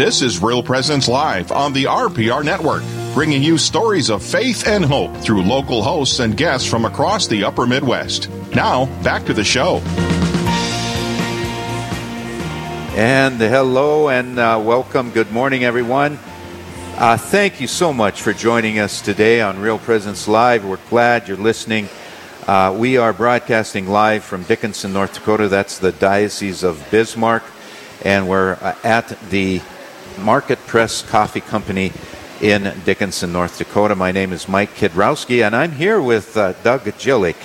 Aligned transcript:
This 0.00 0.22
is 0.22 0.42
Real 0.42 0.62
Presence 0.62 1.08
Live 1.08 1.52
on 1.52 1.74
the 1.74 1.84
RPR 1.84 2.42
Network, 2.42 2.82
bringing 3.12 3.42
you 3.42 3.58
stories 3.58 4.08
of 4.08 4.22
faith 4.22 4.66
and 4.66 4.82
hope 4.82 5.14
through 5.18 5.42
local 5.42 5.82
hosts 5.82 6.20
and 6.20 6.34
guests 6.34 6.66
from 6.66 6.86
across 6.86 7.26
the 7.26 7.44
upper 7.44 7.66
Midwest. 7.66 8.30
Now, 8.54 8.86
back 9.02 9.26
to 9.26 9.34
the 9.34 9.44
show. 9.44 9.82
And 12.96 13.38
hello 13.38 14.08
and 14.08 14.38
uh, 14.38 14.58
welcome. 14.64 15.10
Good 15.10 15.32
morning, 15.32 15.64
everyone. 15.64 16.18
Uh, 16.96 17.18
thank 17.18 17.60
you 17.60 17.66
so 17.66 17.92
much 17.92 18.22
for 18.22 18.32
joining 18.32 18.78
us 18.78 19.02
today 19.02 19.42
on 19.42 19.60
Real 19.60 19.78
Presence 19.78 20.26
Live. 20.26 20.64
We're 20.64 20.78
glad 20.88 21.28
you're 21.28 21.36
listening. 21.36 21.90
Uh, 22.46 22.74
we 22.74 22.96
are 22.96 23.12
broadcasting 23.12 23.86
live 23.86 24.24
from 24.24 24.44
Dickinson, 24.44 24.94
North 24.94 25.12
Dakota. 25.12 25.48
That's 25.48 25.78
the 25.78 25.92
Diocese 25.92 26.62
of 26.62 26.82
Bismarck. 26.90 27.42
And 28.02 28.30
we're 28.30 28.54
uh, 28.62 28.74
at 28.82 29.08
the 29.28 29.60
Market 30.18 30.58
Press 30.66 31.02
Coffee 31.02 31.40
Company 31.40 31.92
in 32.40 32.72
Dickinson, 32.84 33.32
North 33.32 33.58
Dakota. 33.58 33.94
My 33.94 34.12
name 34.12 34.32
is 34.32 34.48
Mike 34.48 34.74
Kidrowski, 34.74 35.44
and 35.44 35.54
I'm 35.54 35.72
here 35.72 36.00
with 36.00 36.36
uh, 36.36 36.52
Doug 36.62 36.82
Gillick. 36.82 37.36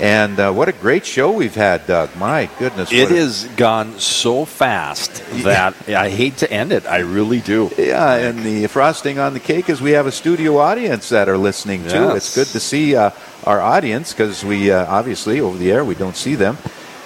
And 0.00 0.38
uh, 0.38 0.52
what 0.52 0.68
a 0.68 0.72
great 0.72 1.04
show 1.04 1.32
we've 1.32 1.56
had, 1.56 1.86
Doug. 1.86 2.14
My 2.16 2.48
goodness. 2.58 2.92
It 2.92 3.08
has 3.10 3.44
gone 3.56 3.98
so 3.98 4.44
fast 4.44 5.24
that 5.42 5.88
I 5.88 6.08
hate 6.08 6.36
to 6.38 6.50
end 6.52 6.70
it. 6.70 6.86
I 6.86 6.98
really 6.98 7.40
do. 7.40 7.70
Yeah, 7.76 8.14
and 8.14 8.44
the 8.44 8.68
frosting 8.68 9.18
on 9.18 9.34
the 9.34 9.40
cake 9.40 9.68
is 9.68 9.80
we 9.80 9.92
have 9.92 10.06
a 10.06 10.12
studio 10.12 10.58
audience 10.58 11.08
that 11.08 11.28
are 11.28 11.38
listening 11.38 11.82
too. 11.88 12.10
It's 12.10 12.34
good 12.34 12.46
to 12.48 12.60
see 12.60 12.94
uh, 12.94 13.10
our 13.44 13.60
audience 13.60 14.12
because 14.12 14.44
we 14.44 14.70
uh, 14.70 14.86
obviously 14.86 15.40
over 15.40 15.58
the 15.58 15.72
air 15.72 15.84
we 15.84 15.96
don't 15.96 16.16
see 16.16 16.36
them. 16.36 16.58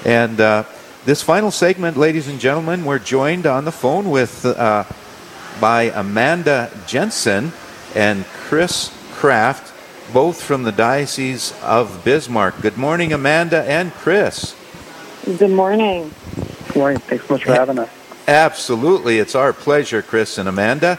And 0.04 0.38
uh, 0.40 0.64
this 1.04 1.22
final 1.22 1.50
segment, 1.50 1.96
ladies 1.96 2.28
and 2.28 2.38
gentlemen, 2.38 2.84
we're 2.84 2.98
joined 2.98 3.46
on 3.46 3.64
the 3.64 3.72
phone 3.72 4.10
with 4.10 4.44
uh, 4.44 4.84
by 5.60 5.84
Amanda 5.94 6.70
Jensen 6.86 7.52
and 7.94 8.24
Chris 8.24 8.92
Kraft 9.12 9.72
both 10.12 10.42
from 10.42 10.64
the 10.64 10.72
Diocese 10.72 11.54
of 11.62 12.04
Bismarck. 12.04 12.60
Good 12.60 12.76
morning, 12.76 13.14
Amanda 13.14 13.64
and 13.64 13.92
Chris. 13.94 14.54
Good 15.24 15.50
morning. 15.50 16.12
Good 16.68 16.76
morning. 16.76 17.00
Thanks 17.00 17.26
so 17.26 17.34
much 17.34 17.44
for 17.44 17.54
having 17.54 17.78
us. 17.78 17.88
Absolutely. 18.28 19.18
It's 19.18 19.34
our 19.34 19.54
pleasure, 19.54 20.02
Chris 20.02 20.38
and 20.38 20.48
Amanda. 20.48 20.98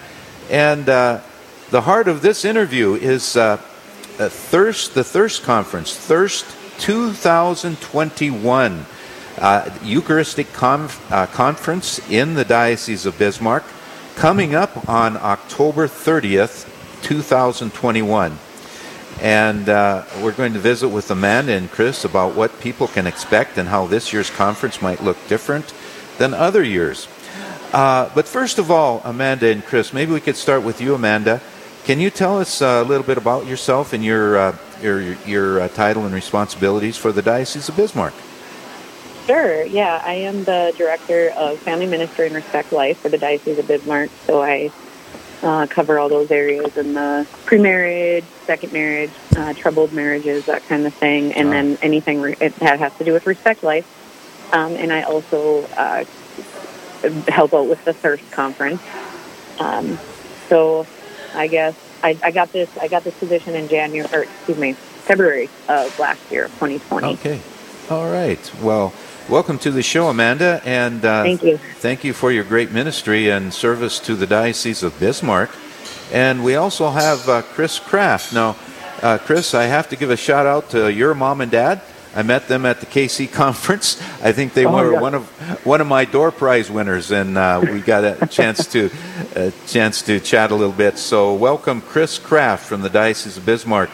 And 0.50 0.90
uh, 0.90 1.22
the 1.70 1.82
heart 1.82 2.08
of 2.08 2.22
this 2.22 2.44
interview 2.44 2.96
is 2.96 3.38
uh, 3.38 3.58
Thirst, 3.58 4.96
the 4.96 5.04
Thirst 5.04 5.44
Conference, 5.44 5.96
Thirst 5.96 6.46
2021, 6.80 8.86
uh, 9.38 9.70
Eucharistic 9.84 10.52
conf- 10.54 11.12
uh, 11.12 11.26
Conference 11.28 12.00
in 12.10 12.34
the 12.36 12.46
Diocese 12.46 13.06
of 13.06 13.18
Bismarck, 13.18 13.64
coming 14.16 14.56
up 14.56 14.88
on 14.90 15.18
October 15.18 15.88
30th, 15.88 16.70
2021. 17.04 18.38
And 19.22 19.70
uh, 19.70 20.06
we're 20.22 20.32
going 20.32 20.54
to 20.54 20.60
visit 20.60 20.90
with 20.90 21.12
Amanda 21.12 21.54
and 21.54 21.70
Chris 21.70 22.04
about 22.04 22.36
what 22.36 22.60
people 22.60 22.88
can 22.88 23.08
expect 23.08 23.58
and 23.58 23.70
how 23.70 23.86
this 23.86 24.12
year's 24.12 24.30
conference 24.30 24.82
might 24.82 25.04
look 25.04 25.18
different 25.28 25.74
than 26.18 26.34
other 26.34 26.64
years. 26.64 27.08
Uh, 27.72 28.10
but 28.14 28.28
first 28.28 28.60
of 28.60 28.70
all, 28.70 29.02
Amanda 29.04 29.48
and 29.48 29.64
Chris, 29.66 29.94
maybe 29.94 30.14
we 30.14 30.20
could 30.20 30.36
start 30.36 30.64
with 30.64 30.80
you, 30.80 30.94
Amanda. 30.94 31.42
Can 31.86 32.00
you 32.00 32.10
tell 32.10 32.40
us 32.40 32.62
a 32.62 32.84
little 32.84 33.06
bit 33.06 33.18
about 33.18 33.46
yourself 33.46 33.94
and 33.94 34.04
your 34.04 34.38
uh, 34.38 34.58
your 34.82 35.02
your 35.26 35.62
uh, 35.62 35.68
title 35.70 36.06
and 36.06 36.14
responsibilities 36.14 36.98
for 36.98 37.12
the 37.12 37.22
Diocese 37.22 37.68
of 37.68 37.76
Bismarck? 37.76 38.14
Sure. 39.26 39.64
Yeah, 39.66 40.02
I 40.04 40.14
am 40.14 40.44
the 40.44 40.74
director 40.78 41.30
of 41.30 41.58
Family 41.60 41.86
Ministry 41.86 42.26
and 42.28 42.36
Respect 42.36 42.74
Life 42.74 43.00
for 43.00 43.10
the 43.10 43.18
Diocese 43.18 43.58
of 43.58 43.68
Bismarck. 43.68 44.10
So 44.26 44.42
I 44.42 44.70
uh, 45.42 45.68
cover 45.68 45.98
all 45.98 46.10
those 46.10 46.30
areas 46.30 46.76
in 46.76 46.94
the 46.94 47.26
pre-marriage, 47.46 48.26
second 48.46 48.74
marriage, 48.74 49.12
uh, 49.38 49.54
troubled 49.54 49.94
marriages, 49.94 50.46
that 50.46 50.68
kind 50.68 50.86
of 50.86 50.94
thing, 50.94 51.34
and 51.34 51.52
then 51.52 51.78
anything 51.82 52.22
re- 52.22 52.36
that 52.36 52.80
has 52.80 52.96
to 52.98 53.06
do 53.06 53.14
with 53.14 53.26
Respect 53.26 53.64
Life. 53.64 53.88
Um, 54.54 54.74
and 54.74 54.92
I 54.92 55.04
also 55.04 55.64
uh, 55.78 56.04
help 57.30 57.54
out 57.54 57.68
with 57.68 57.84
the 57.86 57.94
Thirst 57.94 58.30
Conference. 58.32 58.82
Um, 59.60 60.00
so 60.50 60.86
I 61.34 61.48
guess 61.48 61.76
I, 62.04 62.18
I 62.22 62.32
got 62.32 62.52
this 62.52 62.70
I 62.78 62.88
got 62.90 63.04
this 63.04 63.18
position 63.18 63.56
in 63.56 63.70
January, 63.70 64.08
or 64.14 64.24
excuse 64.24 64.58
me, 64.58 64.74
February 64.74 65.50
of 65.70 65.98
last 65.98 66.30
year, 66.32 66.46
2020. 66.46 67.08
Okay. 67.14 67.42
All 67.90 68.10
right. 68.10 68.54
Well, 68.62 68.94
welcome 69.30 69.58
to 69.60 69.72
the 69.72 69.84
show, 69.84 70.08
Amanda, 70.10 70.62
and 70.66 71.04
uh, 71.06 71.24
Thank 71.24 71.44
you. 71.44 71.58
Thank 71.58 72.04
you 72.04 72.14
for 72.14 72.32
your 72.32 72.44
great 72.44 72.72
ministry 72.72 73.30
and 73.30 73.54
service 73.54 74.00
to 74.02 74.16
the 74.16 74.28
Diocese 74.28 74.84
of 74.84 74.98
Bismarck. 75.00 75.50
And 76.12 76.44
we 76.44 76.56
also 76.56 76.90
have 76.90 77.28
uh, 77.28 77.42
Chris 77.42 77.80
Kraft. 77.80 78.34
Now, 78.34 78.56
uh, 79.02 79.18
Chris, 79.18 79.54
I 79.54 79.64
have 79.66 79.90
to 79.90 79.96
give 79.96 80.10
a 80.10 80.18
shout 80.18 80.46
out 80.46 80.70
to 80.72 80.92
your 80.92 81.14
mom 81.14 81.42
and 81.42 81.52
dad. 81.52 81.82
I 82.16 82.22
met 82.22 82.48
them 82.48 82.66
at 82.66 82.80
the 82.80 82.86
KC 82.86 83.32
conference. 83.34 84.00
I 84.22 84.32
think 84.32 84.54
they 84.54 84.66
Oh, 84.66 84.72
were 84.76 84.94
yeah. 84.94 85.02
one 85.02 85.16
of 85.16 85.26
one 85.66 85.82
of 85.82 85.88
my 85.88 86.06
door 86.06 86.32
prize 86.32 86.70
winners, 86.70 87.12
and 87.12 87.38
uh, 87.38 87.60
we 87.64 87.80
got 87.82 88.04
a 88.04 88.28
chance 88.32 88.68
to 88.68 88.92
a 89.36 89.52
chance 89.66 90.04
to 90.04 90.20
chat 90.20 90.52
a 90.52 90.56
little 90.56 90.74
bit. 90.76 90.98
So, 91.00 91.34
welcome, 91.34 91.82
Chris 91.82 92.20
Kraft 92.20 92.66
from 92.68 92.82
the 92.82 92.90
Diocese 92.90 93.38
of 93.38 93.46
Bismarck. 93.46 93.90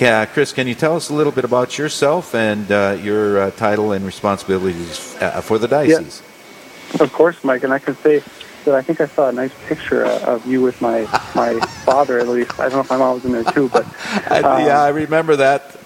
Ca- 0.00 0.24
Chris, 0.32 0.50
can 0.54 0.66
you 0.66 0.74
tell 0.74 0.96
us 0.96 1.10
a 1.10 1.14
little 1.14 1.30
bit 1.30 1.44
about 1.44 1.76
yourself 1.76 2.34
and 2.34 2.72
uh, 2.72 2.96
your 3.02 3.38
uh, 3.38 3.50
title 3.50 3.92
and 3.92 4.06
responsibilities 4.06 5.14
uh, 5.20 5.42
for 5.42 5.58
the 5.58 5.68
diocese? 5.68 6.22
Of 6.98 7.12
course, 7.12 7.44
Mike, 7.44 7.64
and 7.64 7.72
I 7.72 7.78
can 7.80 7.94
say 7.96 8.22
that 8.64 8.74
I 8.74 8.80
think 8.80 9.02
I 9.02 9.06
saw 9.08 9.28
a 9.28 9.32
nice 9.32 9.52
picture 9.68 10.06
uh, 10.06 10.18
of 10.20 10.46
you 10.46 10.62
with 10.62 10.80
my 10.80 11.00
my 11.34 11.60
father. 11.84 12.18
At 12.18 12.28
least 12.28 12.58
I 12.58 12.70
don't 12.70 12.72
know 12.76 12.80
if 12.80 12.88
my 12.88 12.96
mom 12.96 13.14
was 13.16 13.24
in 13.26 13.32
there 13.32 13.44
too, 13.44 13.68
but 13.68 13.84
I, 14.30 14.38
Um, 14.40 14.66
yeah, 14.66 14.80
I 14.80 14.88
remember 14.88 15.36
that. 15.36 15.76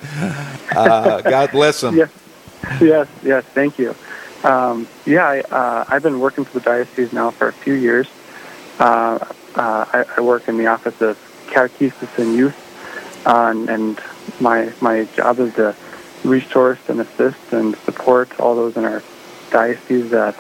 Uh, 0.71 1.21
God 1.21 1.51
bless 1.51 1.83
him. 1.83 1.97
yes, 1.97 2.11
yes, 2.81 3.09
yes. 3.25 3.45
Thank 3.53 3.81
you. 3.81 3.97
Um, 4.45 4.87
yeah, 5.07 5.27
I, 5.27 5.41
uh, 5.41 5.85
I've 5.89 6.05
been 6.05 6.21
working 6.21 6.45
for 6.45 6.61
the 6.61 6.65
diocese 6.65 7.13
now 7.13 7.33
for 7.33 7.49
a 7.49 7.53
few 7.53 7.75
years. 7.75 8.07
Uh, 8.79 9.19
uh, 9.57 9.85
I, 9.93 10.05
I 10.17 10.21
work 10.21 10.47
in 10.49 10.57
the 10.57 10.67
office 10.69 11.01
of 11.01 11.19
catechesis 11.49 12.17
and 12.19 12.37
youth, 12.37 12.55
uh, 12.55 12.64
and, 13.27 13.69
and 13.69 14.01
my 14.41 14.73
my 14.81 15.05
job 15.17 15.39
is 15.39 15.55
to 15.55 15.75
resource 16.25 16.79
and 16.89 17.01
assist 17.01 17.53
and 17.53 17.77
support 17.79 18.41
all 18.41 18.55
those 18.55 18.77
in 18.77 18.85
our 18.85 19.03
diocese 19.51 20.11
that 20.11 20.37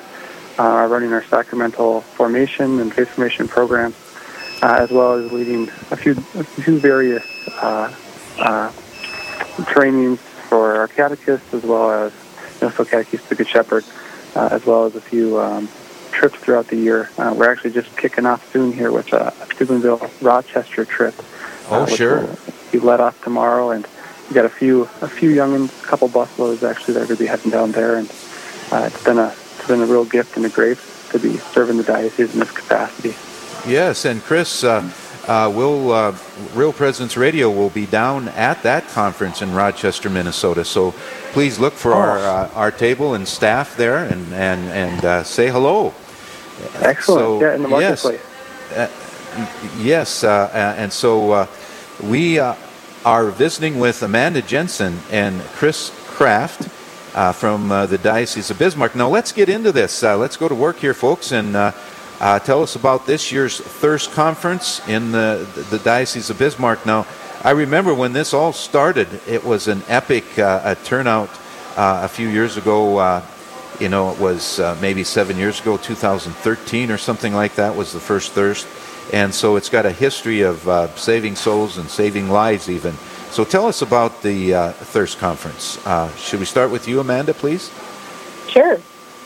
uh, 0.59 0.63
are 0.63 0.89
running 0.89 1.13
our 1.13 1.25
sacramental 1.25 2.01
formation 2.01 2.81
and 2.81 2.93
faith 2.93 3.09
formation 3.09 3.49
programs, 3.49 3.97
uh, 4.63 4.77
as 4.81 4.91
well 4.91 5.15
as 5.15 5.31
leading 5.33 5.69
a 5.91 5.97
few 5.97 6.13
a 6.13 6.45
few 6.45 6.79
various 6.79 7.25
uh, 7.63 7.95
uh, 8.39 8.73
trainings 9.67 10.21
for 10.49 10.77
our 10.77 10.89
catechists, 10.89 11.53
as 11.53 11.63
well 11.63 11.91
as 11.91 12.13
you 12.61 12.69
know, 12.69 12.73
so 12.75 12.85
catechist 12.85 13.29
the 13.29 13.35
Good 13.35 13.49
Shepherd, 13.49 13.85
uh, 14.35 14.49
as 14.51 14.65
well 14.65 14.85
as 14.85 14.95
a 14.95 15.01
few 15.01 15.41
um, 15.41 15.69
trips 16.13 16.37
throughout 16.37 16.69
the 16.69 16.77
year. 16.77 17.11
Uh, 17.19 17.35
we're 17.37 17.51
actually 17.51 17.73
just 17.73 17.97
kicking 17.97 18.27
off 18.27 18.51
soon 18.53 18.73
here 18.73 18.93
with 18.93 19.13
a 19.13 19.33
Steubenville 19.55 20.11
Rochester 20.21 20.85
trip. 20.85 21.15
Oh, 21.69 21.83
uh, 21.83 21.87
sure. 21.87 22.21
will 22.21 22.39
Be 22.75 22.81
let 22.81 22.99
off 22.99 23.23
tomorrow, 23.23 23.71
and 23.71 23.87
we 24.29 24.35
got 24.35 24.45
a 24.45 24.49
few 24.49 24.83
a 25.01 25.07
few 25.07 25.31
youngins, 25.31 25.85
a 25.85 25.87
couple 25.87 26.09
buffaloes 26.09 26.65
actually 26.65 26.95
that 26.95 27.05
are 27.05 27.07
going 27.07 27.19
to 27.19 27.23
be 27.23 27.29
heading 27.29 27.53
down 27.53 27.71
there, 27.71 27.95
and 27.95 28.11
uh, 28.73 28.91
it's 28.93 29.05
been 29.05 29.17
a 29.17 29.29
it's 29.29 29.69
been 29.69 29.81
a 29.81 29.87
real 29.87 30.05
gift 30.05 30.37
and 30.37 30.45
a 30.45 30.49
grace 30.49 31.09
to 31.13 31.21
be 31.21 31.37
serving 31.37 31.77
the 31.77 31.85
diocese 31.85 32.35
in 32.35 32.41
this 32.41 32.51
capacity. 32.51 33.15
Yes, 33.71 34.05
and 34.05 34.21
Chris, 34.23 34.65
uh, 34.65 34.91
uh, 35.29 35.53
will 35.55 35.93
uh, 35.93 36.17
Real 36.53 36.73
Presence 36.73 37.17
Radio 37.17 37.49
will 37.49 37.71
be 37.71 37.87
down 37.87 38.27
at 38.31 38.61
that 38.65 38.89
conference 38.89 39.41
in 39.41 39.55
Rochester, 39.55 40.11
Minnesota. 40.11 40.65
So 40.65 40.91
please 41.31 41.61
look 41.61 41.75
for 41.75 41.93
our 41.93 42.19
uh, 42.19 42.51
our 42.55 42.73
table 42.73 43.15
and 43.15 43.29
staff 43.29 43.77
there 43.77 43.99
and 43.99 44.35
and 44.35 44.69
and 44.71 45.05
uh, 45.05 45.23
say 45.23 45.49
hello. 45.49 45.95
Excellent. 46.81 47.05
So, 47.05 47.41
yeah, 47.41 47.55
in 47.55 47.63
the 47.63 47.69
yes. 47.69 48.03
marketplace. 48.03 49.01
Yes, 49.79 50.25
uh, 50.25 50.75
and 50.77 50.93
so 50.93 51.31
uh, 51.31 51.47
we 52.03 52.39
uh, 52.39 52.55
are 53.05 53.31
visiting 53.31 53.79
with 53.79 54.03
Amanda 54.03 54.43
Jensen 54.43 54.99
and 55.11 55.41
Chris 55.53 55.93
Kraft 56.07 56.69
uh, 57.15 57.33
from 57.33 57.71
uh, 57.71 57.87
the 57.87 57.99
Diocese 57.99 58.51
of 58.51 58.59
Bismarck. 58.59 58.97
Now, 58.97 59.09
let's 59.09 59.33
get 59.33 59.49
into 59.49 59.73
this. 59.73 60.03
Uh, 60.03 60.17
let's 60.17 60.37
go 60.37 60.49
to 60.49 60.55
work 60.55 60.77
here, 60.77 60.95
folks, 60.95 61.33
and 61.33 61.55
uh, 61.55 61.73
uh, 62.21 62.39
tell 62.41 62.63
us 62.63 62.77
about 62.77 63.07
this 63.07 63.31
year's 63.31 63.61
Thirst 63.61 64.13
Conference 64.13 64.87
in 64.89 65.13
the, 65.13 65.47
the 65.71 65.79
Diocese 65.79 66.31
of 66.31 66.39
Bismarck. 66.39 66.85
Now, 66.87 67.07
I 67.43 67.51
remember 67.51 67.95
when 67.95 68.13
this 68.13 68.35
all 68.35 68.53
started, 68.53 69.09
it 69.29 69.45
was 69.45 69.69
an 69.69 69.83
epic 69.89 70.25
turnout 70.85 71.31
a 71.77 72.09
few 72.09 72.29
years 72.29 72.57
ago. 72.57 73.23
You 73.81 73.89
know, 73.89 74.13
it 74.13 74.21
was 74.21 74.61
uh, 74.61 74.79
maybe 74.81 75.03
seven 75.03 75.37
years 75.37 75.61
ago, 75.61 75.77
2013 75.77 76.93
or 76.93 76.97
something 76.97 77.35
like 77.35 77.57
that 77.57 77.75
was 77.75 77.93
the 77.93 77.99
first 77.99 78.33
thirst. 78.33 78.69
And 79.15 79.33
so 79.33 79.55
it's 79.55 79.69
got 79.69 79.87
a 79.87 79.93
history 79.93 80.41
of 80.41 80.69
uh, 80.69 80.93
saving 80.97 81.37
souls 81.37 81.79
and 81.79 81.89
saving 81.89 82.31
lives, 82.31 82.69
even. 82.69 82.95
So 83.31 83.45
tell 83.45 83.67
us 83.67 83.81
about 83.81 84.23
the 84.23 84.55
uh, 84.55 84.73
Thirst 84.73 85.21
Conference. 85.21 85.79
Uh, 85.87 86.13
should 86.17 86.41
we 86.41 86.47
start 86.47 86.73
with 86.73 86.89
you, 86.89 86.99
Amanda, 86.99 87.33
please? 87.33 87.71
Sure. 88.49 88.81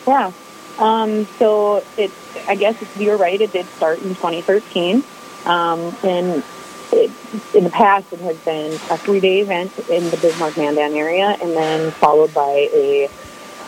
Yeah. 0.06 0.31
Um, 0.79 1.25
so 1.38 1.82
it, 1.96 2.12
I 2.46 2.55
guess 2.55 2.76
you're 2.99 3.17
right. 3.17 3.40
It 3.40 3.52
did 3.52 3.64
start 3.64 4.02
in 4.02 4.11
2013, 4.11 5.02
um, 5.46 5.96
and 6.05 6.44
it, 6.93 7.11
in 7.55 7.64
the 7.64 7.70
past 7.70 8.12
it 8.12 8.20
has 8.20 8.37
been 8.40 8.75
a 8.90 8.99
three-day 8.99 9.40
event 9.40 9.73
in 9.88 10.05
the 10.11 10.19
Bismarck 10.19 10.58
Mandan 10.58 10.93
area, 10.93 11.38
and 11.40 11.52
then 11.52 11.93
followed 11.93 12.35
by 12.35 12.69
a 12.75 13.08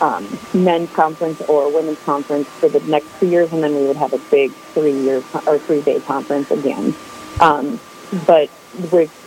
um, 0.01 0.27
men's 0.53 0.91
conference 0.91 1.41
or 1.41 1.71
women's 1.71 2.01
conference 2.03 2.47
for 2.47 2.67
the 2.67 2.79
next 2.81 3.07
two 3.19 3.27
years, 3.27 3.51
and 3.53 3.63
then 3.63 3.75
we 3.75 3.85
would 3.85 3.97
have 3.97 4.13
a 4.13 4.17
big 4.17 4.51
three-year 4.73 5.23
or 5.47 5.59
three-day 5.59 5.99
conference 6.01 6.51
again. 6.51 6.93
Um, 7.39 7.79
but 8.25 8.49
with 8.91 9.17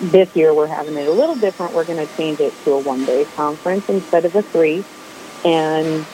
this 0.00 0.34
year, 0.36 0.54
we're 0.54 0.66
having 0.66 0.96
it 0.96 1.08
a 1.08 1.12
little 1.12 1.34
different. 1.34 1.72
We're 1.72 1.84
going 1.84 2.06
to 2.06 2.16
change 2.16 2.40
it 2.40 2.52
to 2.64 2.72
a 2.72 2.78
one-day 2.78 3.26
conference 3.36 3.88
instead 3.88 4.24
of 4.24 4.34
a 4.36 4.42
three, 4.42 4.84
and 5.44 6.06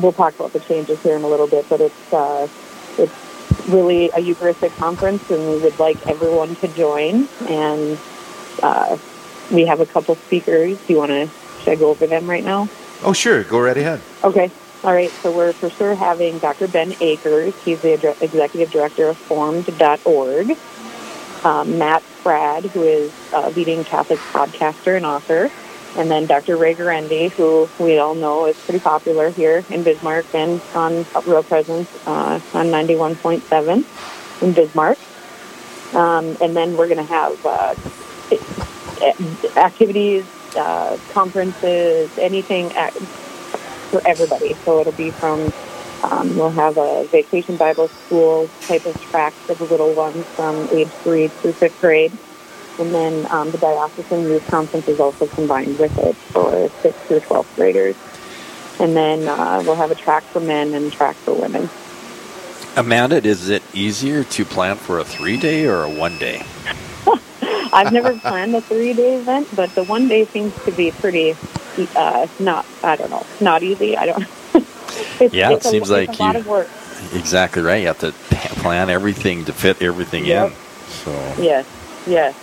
we'll 0.00 0.12
talk 0.12 0.34
about 0.34 0.52
the 0.52 0.60
changes 0.60 1.00
here 1.02 1.16
in 1.16 1.22
a 1.22 1.28
little 1.28 1.46
bit. 1.46 1.68
But 1.68 1.82
it's 1.82 2.12
uh, 2.12 2.48
it's 2.98 3.68
really 3.68 4.10
a 4.14 4.20
Eucharistic 4.20 4.74
conference, 4.76 5.30
and 5.30 5.48
we 5.48 5.58
would 5.58 5.78
like 5.78 6.04
everyone 6.06 6.56
to 6.56 6.68
join. 6.68 7.28
And 7.48 7.98
uh, 8.62 8.96
we 9.50 9.66
have 9.66 9.80
a 9.80 9.86
couple 9.86 10.16
speakers. 10.16 10.78
Do 10.86 10.92
you 10.92 10.98
want 10.98 11.10
to 11.10 11.30
I 11.68 11.74
go 11.74 11.90
over 11.90 12.06
them 12.06 12.28
right 12.28 12.44
now? 12.44 12.68
Oh, 13.02 13.12
sure. 13.12 13.44
Go 13.44 13.60
right 13.60 13.76
ahead. 13.76 14.00
Okay. 14.24 14.50
All 14.84 14.92
right. 14.92 15.10
So 15.10 15.36
we're 15.36 15.52
for 15.52 15.70
sure 15.70 15.94
having 15.94 16.38
Dr. 16.38 16.68
Ben 16.68 16.94
Akers. 17.00 17.54
He's 17.64 17.80
the 17.82 17.94
executive 18.20 18.70
director 18.70 19.08
of 19.08 19.16
Formed.org. 19.16 20.56
Um, 21.44 21.78
Matt 21.78 22.02
Fradd, 22.02 22.64
who 22.70 22.82
is 22.82 23.12
a 23.32 23.50
leading 23.50 23.84
Catholic 23.84 24.18
podcaster 24.18 24.96
and 24.96 25.06
author. 25.06 25.50
And 25.96 26.10
then 26.10 26.26
Dr. 26.26 26.56
Ray 26.56 26.74
Guarendi, 26.74 27.30
who 27.30 27.68
we 27.82 27.98
all 27.98 28.14
know 28.14 28.46
is 28.46 28.56
pretty 28.58 28.80
popular 28.80 29.30
here 29.30 29.64
in 29.70 29.82
Bismarck 29.82 30.26
and 30.34 30.60
on 30.74 31.06
Real 31.24 31.42
Presence 31.42 31.88
uh, 32.06 32.40
on 32.52 32.66
91.7 32.66 34.42
in 34.42 34.52
Bismarck. 34.52 34.98
Um, 35.94 36.36
and 36.42 36.54
then 36.54 36.76
we're 36.76 36.88
going 36.88 36.98
to 36.98 37.04
have 37.04 37.46
uh, 37.46 37.74
activities 39.58 40.26
uh, 40.56 40.98
conferences, 41.12 42.16
anything 42.18 42.72
at, 42.72 42.92
for 42.92 44.06
everybody. 44.06 44.54
So 44.54 44.80
it'll 44.80 44.92
be 44.92 45.10
from 45.10 45.52
um, 46.02 46.36
we'll 46.36 46.50
have 46.50 46.76
a 46.76 47.04
vacation 47.06 47.56
Bible 47.56 47.88
school 47.88 48.48
type 48.62 48.86
of 48.86 49.00
track 49.10 49.32
for 49.32 49.54
the 49.54 49.64
little 49.64 49.92
ones 49.94 50.24
from 50.26 50.68
age 50.70 50.88
three 50.88 51.28
through 51.28 51.52
fifth 51.52 51.80
grade. 51.80 52.12
And 52.78 52.94
then 52.94 53.26
um, 53.32 53.50
the 53.50 53.58
diocesan 53.58 54.22
youth 54.24 54.46
conference 54.48 54.86
is 54.86 55.00
also 55.00 55.26
combined 55.26 55.78
with 55.78 55.96
it 55.98 56.14
for 56.14 56.68
sixth 56.82 57.06
through 57.06 57.20
12th 57.20 57.56
graders. 57.56 57.96
And 58.78 58.94
then 58.94 59.26
uh, 59.26 59.62
we'll 59.64 59.76
have 59.76 59.90
a 59.90 59.94
track 59.94 60.22
for 60.24 60.40
men 60.40 60.74
and 60.74 60.92
track 60.92 61.16
for 61.16 61.32
women. 61.32 61.70
Amanda, 62.76 63.16
is 63.26 63.48
it 63.48 63.62
easier 63.72 64.22
to 64.24 64.44
plan 64.44 64.76
for 64.76 64.98
a 64.98 65.04
three 65.04 65.38
day 65.38 65.66
or 65.66 65.84
a 65.84 65.90
one 65.90 66.18
day? 66.18 66.44
I've 67.72 67.92
never 67.92 68.18
planned 68.18 68.54
a 68.54 68.60
three 68.60 68.92
day 68.92 69.16
event, 69.16 69.48
but 69.54 69.74
the 69.74 69.84
one 69.84 70.08
day 70.08 70.24
seems 70.24 70.54
to 70.64 70.72
be 70.72 70.90
pretty 70.90 71.36
uh, 71.94 72.26
not. 72.38 72.66
I 72.82 72.96
don't 72.96 73.10
know, 73.10 73.26
not 73.40 73.62
easy. 73.62 73.96
I 73.96 74.06
don't. 74.06 74.26
it's, 75.20 75.34
yeah, 75.34 75.52
it's 75.52 75.66
it 75.66 75.70
seems 75.70 75.90
a, 75.90 75.92
like 75.92 76.18
a 76.18 76.22
lot 76.22 76.36
of 76.36 76.46
work. 76.46 76.68
Exactly 77.12 77.62
right. 77.62 77.80
You 77.80 77.88
have 77.88 77.98
to 78.00 78.12
plan 78.62 78.90
everything 78.90 79.44
to 79.46 79.52
fit 79.52 79.82
everything 79.82 80.24
yep. 80.24 80.50
in. 80.50 80.56
So 80.88 81.12
yes, 81.38 81.66
yes. 82.06 82.34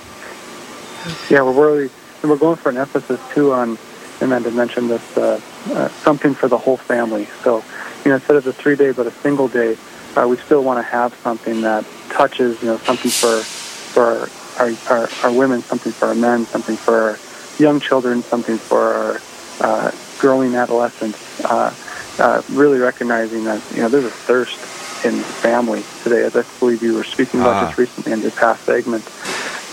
Yeah, 1.29 1.41
we're 1.41 1.51
really 1.51 1.89
and 2.23 2.31
we're 2.31 2.37
going 2.37 2.55
for 2.55 2.69
an 2.69 2.77
emphasis 2.77 3.19
too 3.33 3.51
on, 3.51 3.77
Amanda 4.21 4.49
mentioned 4.49 4.89
this, 4.89 5.17
uh, 5.17 5.39
uh, 5.71 5.89
something 5.89 6.33
for 6.33 6.47
the 6.47 6.57
whole 6.57 6.77
family. 6.77 7.27
So, 7.43 7.61
you 8.05 8.09
know, 8.09 8.15
instead 8.15 8.37
of 8.37 8.47
a 8.47 8.53
three 8.53 8.77
day 8.77 8.91
but 8.91 9.05
a 9.05 9.11
single 9.11 9.49
day, 9.49 9.77
uh, 10.15 10.25
we 10.27 10.37
still 10.37 10.63
want 10.63 10.79
to 10.79 10.89
have 10.89 11.13
something 11.15 11.61
that 11.61 11.85
touches, 12.09 12.61
you 12.61 12.69
know, 12.69 12.77
something 12.77 13.11
for 13.11 13.41
for 13.43 14.29
our, 14.59 14.71
our, 14.89 15.09
our 15.23 15.31
women, 15.31 15.61
something 15.61 15.91
for 15.91 16.07
our 16.07 16.15
men, 16.15 16.45
something 16.45 16.75
for 16.75 17.01
our 17.01 17.17
young 17.59 17.79
children, 17.79 18.21
something 18.21 18.57
for 18.57 18.93
our 18.93 19.21
uh, 19.61 19.91
growing 20.19 20.55
adolescents. 20.55 21.43
Uh, 21.43 21.73
uh, 22.19 22.41
really 22.51 22.77
recognizing 22.77 23.43
that 23.43 23.61
you 23.71 23.81
know 23.81 23.89
there's 23.89 24.05
a 24.05 24.09
thirst 24.09 24.57
in 25.05 25.19
family 25.19 25.83
today, 26.03 26.23
as 26.23 26.35
I 26.35 26.43
believe 26.59 26.83
you 26.83 26.95
were 26.95 27.03
speaking 27.03 27.39
about 27.39 27.55
uh-huh. 27.55 27.65
just 27.67 27.77
recently 27.77 28.13
in 28.13 28.21
your 28.21 28.31
past 28.31 28.63
segment. 28.63 29.03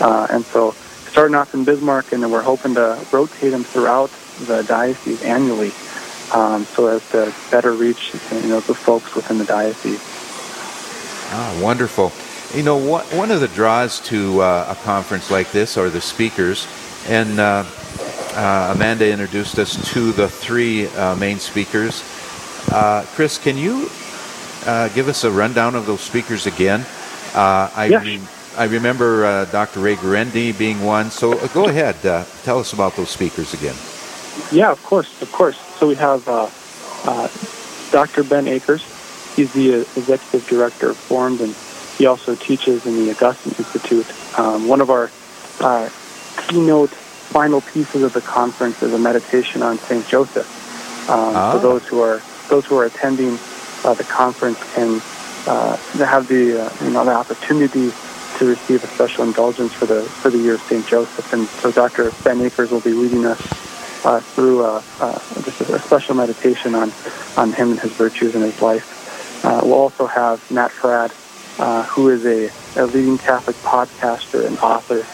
Uh, 0.01 0.27
and 0.31 0.43
so, 0.45 0.71
starting 1.09 1.35
off 1.35 1.53
in 1.53 1.63
Bismarck, 1.63 2.11
and 2.11 2.23
then 2.23 2.31
we're 2.31 2.41
hoping 2.41 2.73
to 2.75 2.99
rotate 3.11 3.51
them 3.51 3.63
throughout 3.63 4.09
the 4.45 4.63
diocese 4.63 5.21
annually, 5.21 5.71
um, 6.33 6.65
so 6.65 6.87
as 6.87 7.07
to 7.11 7.33
better 7.51 7.73
reach 7.73 8.13
you 8.31 8.49
know 8.49 8.59
the 8.61 8.73
folks 8.73 9.15
within 9.15 9.37
the 9.37 9.45
diocese. 9.45 10.01
Ah, 11.33 11.59
wonderful. 11.61 12.11
You 12.53 12.63
know, 12.63 12.75
one 12.75 13.31
of 13.31 13.39
the 13.39 13.47
draws 13.47 14.01
to 14.07 14.41
uh, 14.41 14.75
a 14.77 14.83
conference 14.83 15.31
like 15.31 15.53
this 15.53 15.77
are 15.77 15.89
the 15.89 16.01
speakers, 16.01 16.67
and 17.07 17.39
uh, 17.39 17.63
uh, 18.35 18.73
Amanda 18.75 19.09
introduced 19.09 19.57
us 19.57 19.93
to 19.93 20.11
the 20.11 20.27
three 20.27 20.87
uh, 20.87 21.15
main 21.15 21.39
speakers. 21.39 22.03
Uh, 22.69 23.05
Chris, 23.15 23.37
can 23.37 23.57
you 23.57 23.89
uh, 24.65 24.89
give 24.89 25.07
us 25.07 25.23
a 25.23 25.31
rundown 25.31 25.75
of 25.75 25.85
those 25.85 26.01
speakers 26.01 26.45
again? 26.45 26.85
I, 27.33 27.87
yes. 27.89 28.03
re- 28.03 28.19
I 28.57 28.65
remember 28.65 29.45
Dr. 29.45 29.79
Ray 29.79 29.95
Guarendi 29.95 30.57
being 30.57 30.81
one, 30.83 31.09
so 31.09 31.47
go 31.49 31.69
ahead. 31.69 31.95
tell 32.43 32.59
us 32.59 32.73
about 32.73 32.97
those 32.97 33.09
speakers 33.09 33.53
again. 33.53 33.75
Yeah, 34.51 34.71
of 34.71 34.83
course, 34.83 35.21
of 35.21 35.31
course. 35.31 35.57
So 35.79 35.87
we 35.87 35.95
have 35.95 36.25
Dr. 37.91 38.23
Ben 38.25 38.49
Akers. 38.49 38.83
He's 39.37 39.53
the 39.53 39.87
executive 39.95 40.45
director 40.49 40.89
of 40.89 40.97
Formed 40.97 41.39
and 41.39 41.55
he 42.01 42.07
also 42.07 42.33
teaches 42.33 42.87
in 42.87 42.95
the 42.95 43.11
Augustine 43.11 43.53
Institute. 43.59 44.07
Um, 44.39 44.67
one 44.67 44.81
of 44.81 44.89
our 44.89 45.11
uh, 45.59 45.87
keynote 46.47 46.89
final 46.89 47.61
pieces 47.61 48.01
of 48.01 48.11
the 48.13 48.21
conference 48.21 48.81
is 48.81 48.91
a 48.91 48.97
meditation 48.97 49.61
on 49.61 49.77
Saint 49.77 50.07
Joseph. 50.07 50.49
Um. 51.07 51.33
So 51.51 51.59
those 51.59 51.87
who 51.87 52.01
are 52.01 52.19
those 52.49 52.65
who 52.65 52.75
are 52.79 52.85
attending 52.85 53.37
uh, 53.83 53.93
the 53.93 54.03
conference 54.03 54.57
can 54.73 54.99
uh, 55.45 55.77
have 56.03 56.27
the 56.27 56.65
uh, 56.65 56.73
you 56.83 56.89
know 56.89 57.05
the 57.05 57.13
opportunity 57.13 57.91
to 58.39 58.45
receive 58.47 58.83
a 58.83 58.87
special 58.87 59.23
indulgence 59.23 59.71
for 59.71 59.85
the 59.85 60.01
for 60.01 60.31
the 60.31 60.39
year 60.39 60.55
of 60.55 60.61
Saint 60.61 60.87
Joseph. 60.87 61.31
And 61.33 61.47
so 61.61 61.71
Dr. 61.71 62.09
Ben 62.23 62.41
Akers 62.41 62.71
will 62.71 62.81
be 62.81 62.93
leading 62.93 63.27
us 63.27 63.39
uh, 64.03 64.21
through 64.21 64.65
a, 64.65 64.83
uh, 64.99 65.19
just 65.43 65.61
a 65.61 65.77
special 65.77 66.15
meditation 66.15 66.73
on 66.73 66.91
on 67.37 67.53
him 67.53 67.69
and 67.69 67.79
his 67.79 67.91
virtues 67.91 68.33
and 68.33 68.43
his 68.43 68.59
life. 68.59 68.87
we'll 69.43 69.73
also 69.73 70.07
have 70.07 70.49
Matt 70.49 70.71
Fradd 70.71 71.11
uh, 71.59 71.83
who 71.83 72.09
is 72.09 72.25
a, 72.25 72.49
a, 72.79 72.85
leading 72.85 73.17
Catholic 73.17 73.55
podcaster 73.57 74.45
and 74.45 74.57
author. 74.59 75.05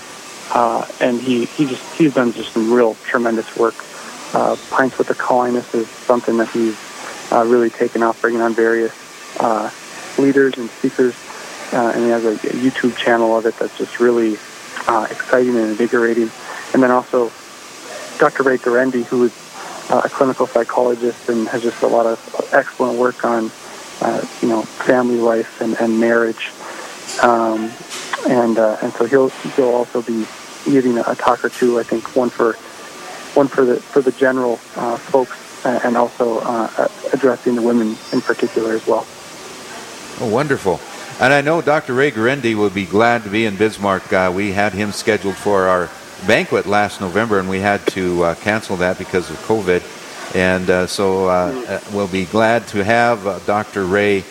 Uh, 0.53 0.87
and 1.01 1.19
he, 1.19 1.45
he 1.45 1.65
just 1.65 1.83
he's 1.97 2.13
done 2.13 2.31
just 2.31 2.53
some 2.53 2.71
real 2.71 2.95
tremendous 3.03 3.55
work. 3.57 3.75
Uh, 4.33 4.55
Pints 4.69 4.97
with 4.97 5.09
Aquinas 5.09 5.73
is 5.73 5.87
something 5.87 6.37
that 6.37 6.49
he's 6.49 6.77
uh, 7.31 7.43
really 7.45 7.69
taken 7.69 8.03
off, 8.03 8.21
bringing 8.21 8.41
on 8.41 8.53
various 8.53 8.93
uh, 9.39 9.69
leaders 10.17 10.57
and 10.57 10.69
speakers. 10.69 11.15
Uh, 11.73 11.91
and 11.93 12.03
he 12.05 12.09
has 12.09 12.23
a, 12.23 12.31
a, 12.31 12.53
YouTube 12.61 12.95
channel 12.95 13.37
of 13.37 13.45
it 13.45 13.53
that's 13.59 13.77
just 13.77 13.99
really 13.99 14.33
exciting 15.11 15.57
and 15.57 15.69
invigorating. 15.69 16.31
And 16.73 16.81
then 16.81 16.91
also 16.91 17.29
Dr. 18.19 18.43
Ray 18.43 18.57
Guarendi, 18.57 19.03
who 19.03 19.25
is 19.25 19.33
a 19.89 20.09
clinical 20.09 20.47
psychologist 20.47 21.27
and 21.27 21.47
has 21.49 21.63
just 21.63 21.81
a 21.83 21.87
lot 21.87 22.05
of 22.05 22.49
excellent 22.53 22.97
work 22.97 23.25
on 23.25 23.51
uh, 24.01 24.25
you 24.41 24.47
know, 24.47 24.61
family 24.61 25.17
life 25.17 25.61
and, 25.61 25.75
and 25.79 25.99
marriage. 25.99 26.51
Um, 27.21 27.71
and 28.27 28.57
uh, 28.57 28.77
and 28.81 28.91
so 28.93 29.05
he'll 29.05 29.29
he'll 29.29 29.69
also 29.69 30.01
be 30.01 30.25
giving 30.65 30.97
a 30.97 31.15
talk 31.15 31.43
or 31.43 31.49
two. 31.49 31.79
I 31.79 31.83
think 31.83 32.15
one 32.15 32.29
for 32.29 32.53
one 33.33 33.47
for 33.47 33.65
the 33.65 33.77
for 33.77 34.01
the 34.01 34.11
general 34.11 34.59
uh, 34.75 34.97
folks, 34.97 35.65
and 35.65 35.95
also 35.95 36.39
uh, 36.39 36.87
addressing 37.13 37.55
the 37.55 37.61
women 37.61 37.95
in 38.11 38.21
particular 38.21 38.73
as 38.73 38.85
well. 38.85 39.05
Oh, 40.19 40.29
wonderful! 40.31 40.79
And 41.19 41.33
I 41.33 41.41
know 41.41 41.61
Dr. 41.61 41.93
Ray 41.93 42.11
Guarendi 42.11 42.55
will 42.55 42.69
be 42.69 42.85
glad 42.85 43.23
to 43.23 43.29
be 43.29 43.45
in 43.45 43.55
Bismarck. 43.55 44.11
Uh, 44.11 44.31
we 44.33 44.51
had 44.51 44.73
him 44.73 44.91
scheduled 44.91 45.35
for 45.35 45.67
our 45.67 45.89
banquet 46.25 46.65
last 46.65 47.01
November, 47.01 47.39
and 47.39 47.49
we 47.49 47.59
had 47.59 47.85
to 47.87 48.23
uh, 48.23 48.35
cancel 48.35 48.77
that 48.77 48.97
because 48.97 49.29
of 49.29 49.37
COVID. 49.37 49.81
And 50.35 50.69
uh, 50.69 50.87
so 50.87 51.27
uh, 51.27 51.63
uh, 51.67 51.79
we'll 51.93 52.07
be 52.07 52.25
glad 52.25 52.67
to 52.69 52.83
have 52.83 53.25
uh, 53.25 53.39
Dr. 53.45 53.85
Ray 53.85 54.23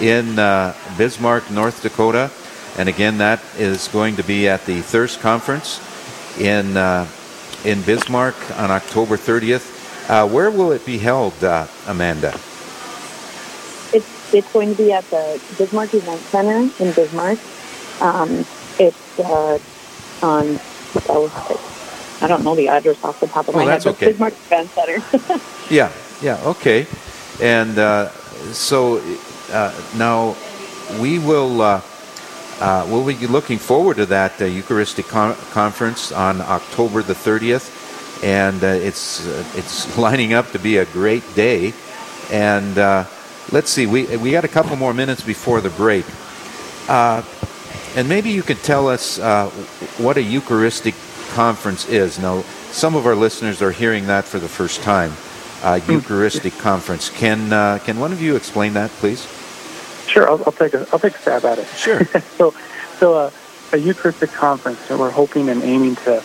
in 0.00 0.38
uh, 0.38 0.74
Bismarck, 0.98 1.50
North 1.50 1.82
Dakota. 1.82 2.30
And 2.76 2.88
again, 2.88 3.18
that 3.18 3.40
is 3.56 3.88
going 3.88 4.16
to 4.16 4.24
be 4.24 4.48
at 4.48 4.66
the 4.66 4.80
Thirst 4.82 5.20
Conference 5.20 5.80
in, 6.40 6.76
uh, 6.76 7.06
in 7.64 7.82
Bismarck 7.82 8.34
on 8.58 8.70
October 8.70 9.16
30th. 9.16 10.28
where 10.30 10.50
will 10.50 10.72
it 10.72 10.84
be 10.84 10.98
held, 10.98 11.34
Amanda? 11.86 12.38
It's, 13.92 14.34
it's 14.34 14.52
going 14.52 14.74
to 14.74 14.76
be 14.76 14.92
at 14.92 15.08
the 15.10 15.40
Bismarck 15.56 15.94
Event 15.94 16.20
Center 16.20 16.68
in 16.82 16.92
Bismarck. 16.92 17.38
Um, 18.02 18.44
it's 18.80 19.20
on, 20.20 20.58
oh, 21.08 21.73
I 22.20 22.26
don't 22.28 22.44
know 22.44 22.54
the 22.54 22.68
address 22.68 23.02
off 23.04 23.20
the 23.20 23.26
top 23.26 23.48
of 23.48 23.54
my 23.54 23.64
head. 23.64 23.82
That's 23.82 23.86
okay. 23.86 24.12
Bismarck 24.12 24.34
Event 24.34 24.70
Center. 24.70 25.40
yeah, 25.70 25.92
yeah, 26.22 26.40
okay. 26.44 26.86
And 27.40 27.78
uh, 27.78 28.10
so 28.52 29.02
uh, 29.52 29.74
now 29.96 30.36
we 31.00 31.18
will 31.18 31.60
uh, 31.60 31.80
uh, 32.60 32.86
we'll 32.88 33.04
be 33.04 33.26
looking 33.26 33.58
forward 33.58 33.96
to 33.96 34.06
that 34.06 34.40
uh, 34.40 34.44
Eucharistic 34.44 35.06
con- 35.08 35.36
conference 35.50 36.12
on 36.12 36.40
October 36.40 37.02
the 37.02 37.14
30th, 37.14 38.22
and 38.22 38.62
uh, 38.62 38.68
it's 38.68 39.26
uh, 39.26 39.44
it's 39.56 39.98
lining 39.98 40.34
up 40.34 40.50
to 40.52 40.58
be 40.58 40.76
a 40.78 40.84
great 40.86 41.22
day. 41.34 41.72
And 42.30 42.78
uh, 42.78 43.04
let's 43.50 43.70
see, 43.70 43.86
we 43.86 44.16
we 44.18 44.30
got 44.30 44.44
a 44.44 44.48
couple 44.48 44.76
more 44.76 44.94
minutes 44.94 45.22
before 45.22 45.60
the 45.60 45.70
break, 45.70 46.06
uh, 46.88 47.22
and 47.96 48.08
maybe 48.08 48.30
you 48.30 48.42
could 48.42 48.62
tell 48.62 48.88
us 48.88 49.18
what 49.98 50.16
a 50.16 50.22
Eucharistic 50.22 50.94
conference 51.34 51.88
is. 51.88 52.18
Now, 52.18 52.42
some 52.70 52.94
of 52.94 53.06
our 53.06 53.16
listeners 53.16 53.60
are 53.60 53.72
hearing 53.72 54.06
that 54.06 54.24
for 54.24 54.38
the 54.38 54.48
first 54.48 54.82
time. 54.82 55.12
Eucharistic 55.88 56.56
conference. 56.58 57.10
Can 57.10 57.50
can 57.80 57.98
one 57.98 58.12
of 58.12 58.20
you 58.22 58.36
explain 58.36 58.74
that, 58.74 58.90
please? 58.92 59.26
Sure, 60.06 60.28
I'll, 60.28 60.42
I'll 60.44 60.52
take 60.52 60.74
a 60.74 60.86
I'll 60.92 60.98
take 60.98 61.14
a 61.14 61.18
stab 61.18 61.44
at 61.44 61.58
it. 61.58 61.66
Sure. 61.68 62.04
so, 62.38 62.54
so 62.98 63.14
uh, 63.14 63.30
a 63.72 63.76
Eucharistic 63.76 64.30
conference 64.30 64.86
that 64.88 64.98
we're 64.98 65.10
hoping 65.10 65.48
and 65.48 65.62
aiming 65.62 65.96
to 65.96 66.22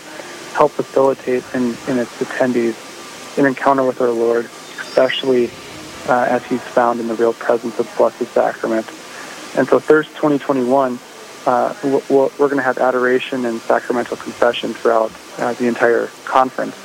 help 0.54 0.72
facilitate 0.72 1.44
in, 1.54 1.75
in 1.88 1.98
its 1.98 2.12
attendees 2.22 3.38
an 3.38 3.46
encounter 3.46 3.84
with 3.84 4.01
our 4.01 4.10
Lord, 4.10 4.46
especially 4.46 5.50
uh, 6.08 6.28
as 6.30 6.46
He's 6.46 6.62
found 6.62 7.00
in 7.00 7.08
the 7.08 7.16
real 7.16 7.34
presence 7.34 7.80
of 7.80 7.89
the 7.89 7.98
Blessed 7.98 8.28
Sacrament. 8.34 8.86
And 9.56 9.68
so, 9.68 9.80
Thirst 9.80 10.10
2021, 10.10 11.00
uh, 11.46 11.74
we're 11.84 12.29
going 12.38 12.58
to 12.58 12.63
have 12.63 12.77
adoration 12.77 13.46
and 13.46 13.62
sacramental 13.62 14.17
confession 14.17 14.74
throughout 14.74 15.12
uh, 15.38 15.53
the 15.53 15.67
entire 15.67 16.08
conference, 16.25 16.75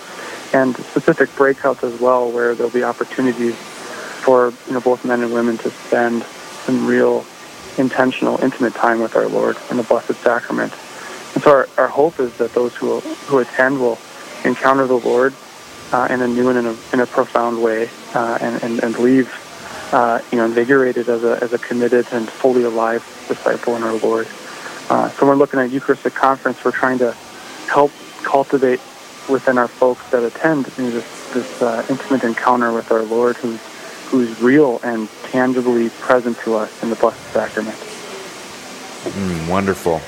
and 0.53 0.77
specific 0.77 1.29
breakouts 1.31 1.83
as 1.83 1.99
well, 2.01 2.31
where 2.31 2.55
there'll 2.55 2.73
be 2.73 2.85
opportunities 2.85 3.55
for 3.55 4.53
you 4.67 4.73
know 4.73 4.81
both 4.81 5.05
men 5.05 5.23
and 5.23 5.33
women 5.33 5.59
to 5.59 5.71
spend 5.71 6.25
some 6.65 6.87
real 6.87 7.27
intentional, 7.79 8.41
intimate 8.43 8.75
time 8.75 9.01
with 9.01 9.17
our 9.17 9.29
Lord 9.29 9.57
in 9.71 9.77
the 9.77 9.83
Blessed 9.83 10.15
Sacrament. 10.23 10.73
And 11.35 11.43
so 11.43 11.51
our, 11.51 11.69
our 11.77 11.89
hope 11.89 12.21
is 12.21 12.33
that 12.39 12.55
those 12.55 12.75
who, 12.77 13.01
who 13.01 13.39
attend 13.39 13.81
will 13.81 13.99
encounter 14.45 14.87
the 14.87 14.99
Lord 14.99 15.35
uh, 15.93 16.07
in 16.11 16.21
a 16.21 16.29
new 16.29 16.49
and 16.49 16.59
in 16.59 16.67
a, 16.67 16.77
in 16.93 17.01
a 17.01 17.07
profound 17.07 17.63
way 17.63 17.91
uh, 18.15 18.39
and, 18.41 18.63
and, 18.63 18.83
and 18.83 18.99
leave 18.99 19.29
uh, 19.93 20.21
you 20.31 20.39
know, 20.39 20.45
invigorated 20.45 21.09
as 21.09 21.23
a, 21.23 21.43
as 21.43 21.53
a 21.53 21.59
committed 21.59 22.07
and 22.13 22.29
fully 22.29 22.65
alive 22.65 23.03
disciple 23.29 23.77
in 23.77 23.83
our 23.83 23.95
Lord. 23.95 24.27
Uh, 24.91 25.09
so 25.11 25.27
we're 25.27 25.35
looking 25.35 25.61
at 25.61 25.71
Eucharistic 25.71 26.15
Conference. 26.15 26.65
We're 26.65 26.73
trying 26.73 26.99
to 26.99 27.13
help 27.69 27.91
cultivate 28.23 28.81
within 29.29 29.59
our 29.59 29.69
folks 29.69 30.09
that 30.11 30.23
attend 30.23 30.67
this, 30.67 31.33
this 31.33 31.63
uh, 31.63 31.85
intimate 31.89 32.25
encounter 32.25 32.73
with 32.73 32.91
our 32.93 33.03
Lord 33.03 33.37
who's 33.37 33.61
who's 34.15 34.41
real 34.41 34.81
and 34.85 35.09
tangibly 35.25 35.89
present 35.91 36.39
to 36.39 36.55
us 36.55 36.83
in 36.83 36.91
the 36.91 36.97
Blessed 36.97 37.21
Sacrament. 37.33 37.77
Mm, 37.77 39.49
wonderful. 39.49 40.01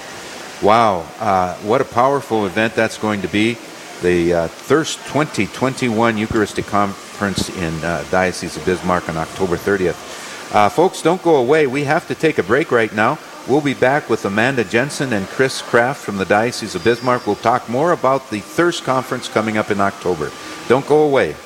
Wow. 0.62 1.00
Uh, 1.18 1.54
what 1.56 1.80
a 1.80 1.85
powerful 1.85 2.47
event 2.47 2.75
that's 2.75 2.99
going 2.99 3.23
to 3.23 3.28
be. 3.28 3.59
The 4.02 4.33
uh, 4.33 4.49
Thirst 4.49 4.99
2021 5.06 6.18
Eucharistic 6.18 6.66
Conference 6.66 7.49
in 7.56 7.75
uh, 7.85 8.04
Diocese 8.11 8.56
of 8.56 8.64
Bismarck 8.64 9.09
on 9.09 9.16
October 9.16 9.56
30th. 9.56 10.54
Uh, 10.54 10.68
folks, 10.68 11.02
don't 11.02 11.23
go 11.23 11.37
away. 11.37 11.66
We 11.66 11.85
have 11.85 12.06
to 12.09 12.14
take 12.14 12.38
a 12.38 12.42
break 12.42 12.71
right 12.71 12.92
now. 12.92 13.18
We'll 13.49 13.61
be 13.61 13.75
back 13.75 14.11
with 14.11 14.25
Amanda 14.25 14.65
Jensen 14.65 15.12
and 15.12 15.25
Chris 15.29 15.62
Kraft 15.62 16.05
from 16.05 16.17
the 16.17 16.25
Diocese 16.25 16.75
of 16.75 16.83
Bismarck. 16.83 17.29
We'll 17.29 17.37
talk 17.37 17.69
more 17.69 17.93
about 17.93 18.29
the 18.29 18.41
Thirst 18.41 18.83
Conference 18.83 19.29
coming 19.29 19.57
up 19.57 19.71
in 19.71 19.81
October. 19.81 20.33
Don't 20.67 20.87
go 20.88 21.05
away. 21.05 21.37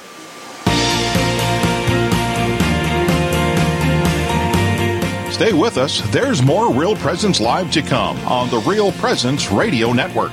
Stay 5.31 5.53
with 5.53 5.77
us. 5.77 6.01
There's 6.11 6.43
more 6.43 6.73
Real 6.73 6.97
Presence 6.97 7.39
Live 7.39 7.71
to 7.73 7.83
come 7.83 8.17
on 8.27 8.49
the 8.49 8.61
Real 8.61 8.93
Presence 8.93 9.51
Radio 9.51 9.93
Network. 9.93 10.33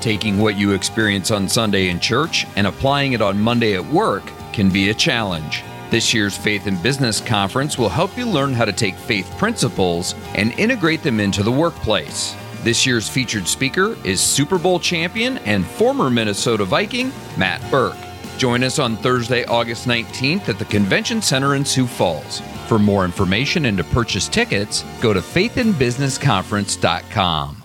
Taking 0.00 0.38
what 0.38 0.56
you 0.56 0.72
experience 0.72 1.30
on 1.30 1.48
Sunday 1.48 1.88
in 1.88 1.98
church 1.98 2.46
and 2.56 2.66
applying 2.66 3.12
it 3.12 3.22
on 3.22 3.40
Monday 3.40 3.74
at 3.74 3.84
work 3.86 4.24
can 4.52 4.70
be 4.70 4.90
a 4.90 4.94
challenge. 4.94 5.64
This 5.90 6.14
year's 6.14 6.36
Faith 6.36 6.66
and 6.66 6.82
Business 6.82 7.20
Conference 7.20 7.78
will 7.78 7.88
help 7.88 8.16
you 8.16 8.28
learn 8.28 8.52
how 8.52 8.64
to 8.64 8.72
take 8.72 8.94
faith 8.94 9.28
principles 9.38 10.14
and 10.34 10.52
integrate 10.52 11.02
them 11.02 11.18
into 11.18 11.42
the 11.42 11.50
workplace. 11.50 12.36
This 12.62 12.84
year's 12.84 13.08
featured 13.08 13.48
speaker 13.48 13.96
is 14.04 14.20
Super 14.20 14.58
Bowl 14.58 14.78
champion 14.78 15.38
and 15.38 15.66
former 15.66 16.10
Minnesota 16.10 16.64
Viking, 16.64 17.10
Matt 17.36 17.68
Birk. 17.70 17.96
Join 18.36 18.62
us 18.62 18.78
on 18.78 18.96
Thursday, 18.98 19.44
August 19.46 19.88
19th 19.88 20.48
at 20.48 20.58
the 20.58 20.64
Convention 20.66 21.22
Center 21.22 21.56
in 21.56 21.64
Sioux 21.64 21.86
Falls. 21.86 22.40
For 22.68 22.78
more 22.78 23.04
information 23.04 23.64
and 23.64 23.76
to 23.78 23.84
purchase 23.84 24.28
tickets, 24.28 24.84
go 25.00 25.12
to 25.12 25.20
faithinbusinessconference.com. 25.20 27.64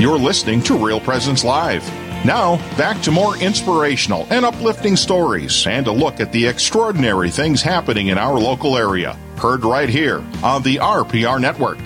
You're 0.00 0.18
listening 0.18 0.62
to 0.62 0.78
Real 0.78 0.98
Presence 0.98 1.44
Live. 1.44 1.86
Now, 2.24 2.56
back 2.78 3.02
to 3.02 3.10
more 3.10 3.36
inspirational 3.36 4.26
and 4.30 4.46
uplifting 4.46 4.96
stories 4.96 5.66
and 5.66 5.86
a 5.86 5.92
look 5.92 6.20
at 6.20 6.32
the 6.32 6.46
extraordinary 6.46 7.28
things 7.28 7.60
happening 7.60 8.06
in 8.06 8.16
our 8.16 8.40
local 8.40 8.78
area. 8.78 9.12
Heard 9.36 9.62
right 9.62 9.90
here 9.90 10.24
on 10.42 10.62
the 10.62 10.76
RPR 10.76 11.38
Network. 11.38 11.76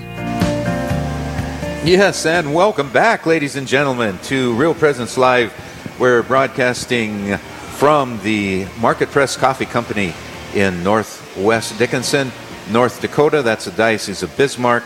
Yes, 1.84 2.24
and 2.24 2.54
welcome 2.54 2.88
back, 2.92 3.26
ladies 3.26 3.56
and 3.56 3.66
gentlemen, 3.66 4.16
to 4.26 4.54
Real 4.54 4.74
Presence 4.74 5.18
Live. 5.18 5.52
We're 5.98 6.22
broadcasting 6.22 7.36
from 7.36 8.20
the 8.20 8.68
Market 8.78 9.08
Press 9.08 9.36
Coffee 9.36 9.66
Company 9.66 10.14
in 10.54 10.84
Northwest 10.84 11.76
Dickinson, 11.80 12.30
North 12.70 13.00
Dakota. 13.00 13.42
That's 13.42 13.64
the 13.64 13.72
Diocese 13.72 14.22
of 14.22 14.36
Bismarck. 14.36 14.84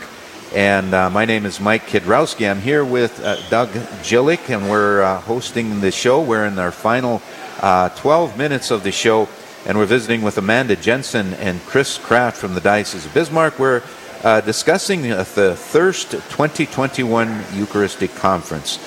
And 0.53 0.95
uh, 0.95 1.11
my 1.11 1.25
name 1.25 1.45
is 1.45 1.59
Mike 1.59 1.85
Kidrowski. 1.85 2.49
I'm 2.49 2.59
here 2.59 2.83
with 2.83 3.23
uh, 3.23 3.35
Doug 3.51 3.69
Jillick, 4.01 4.49
and 4.49 4.67
we're 4.67 5.03
uh, 5.03 5.21
hosting 5.21 5.79
the 5.79 5.91
show. 5.91 6.23
We're 6.23 6.45
in 6.47 6.57
our 6.57 6.71
final 6.71 7.21
uh, 7.59 7.89
12 7.89 8.35
minutes 8.35 8.71
of 8.71 8.81
the 8.81 8.91
show. 8.91 9.29
and 9.67 9.77
we're 9.77 9.85
visiting 9.85 10.23
with 10.23 10.39
Amanda 10.39 10.75
Jensen 10.75 11.35
and 11.35 11.61
Chris 11.67 11.99
Kraft 11.99 12.35
from 12.35 12.55
the 12.55 12.61
Diocese 12.61 13.05
of 13.05 13.13
Bismarck. 13.13 13.59
We're 13.59 13.83
uh, 14.23 14.41
discussing 14.41 15.03
the 15.03 15.55
Thirst 15.55 16.11
2021 16.13 17.43
Eucharistic 17.53 18.15
Conference. 18.15 18.79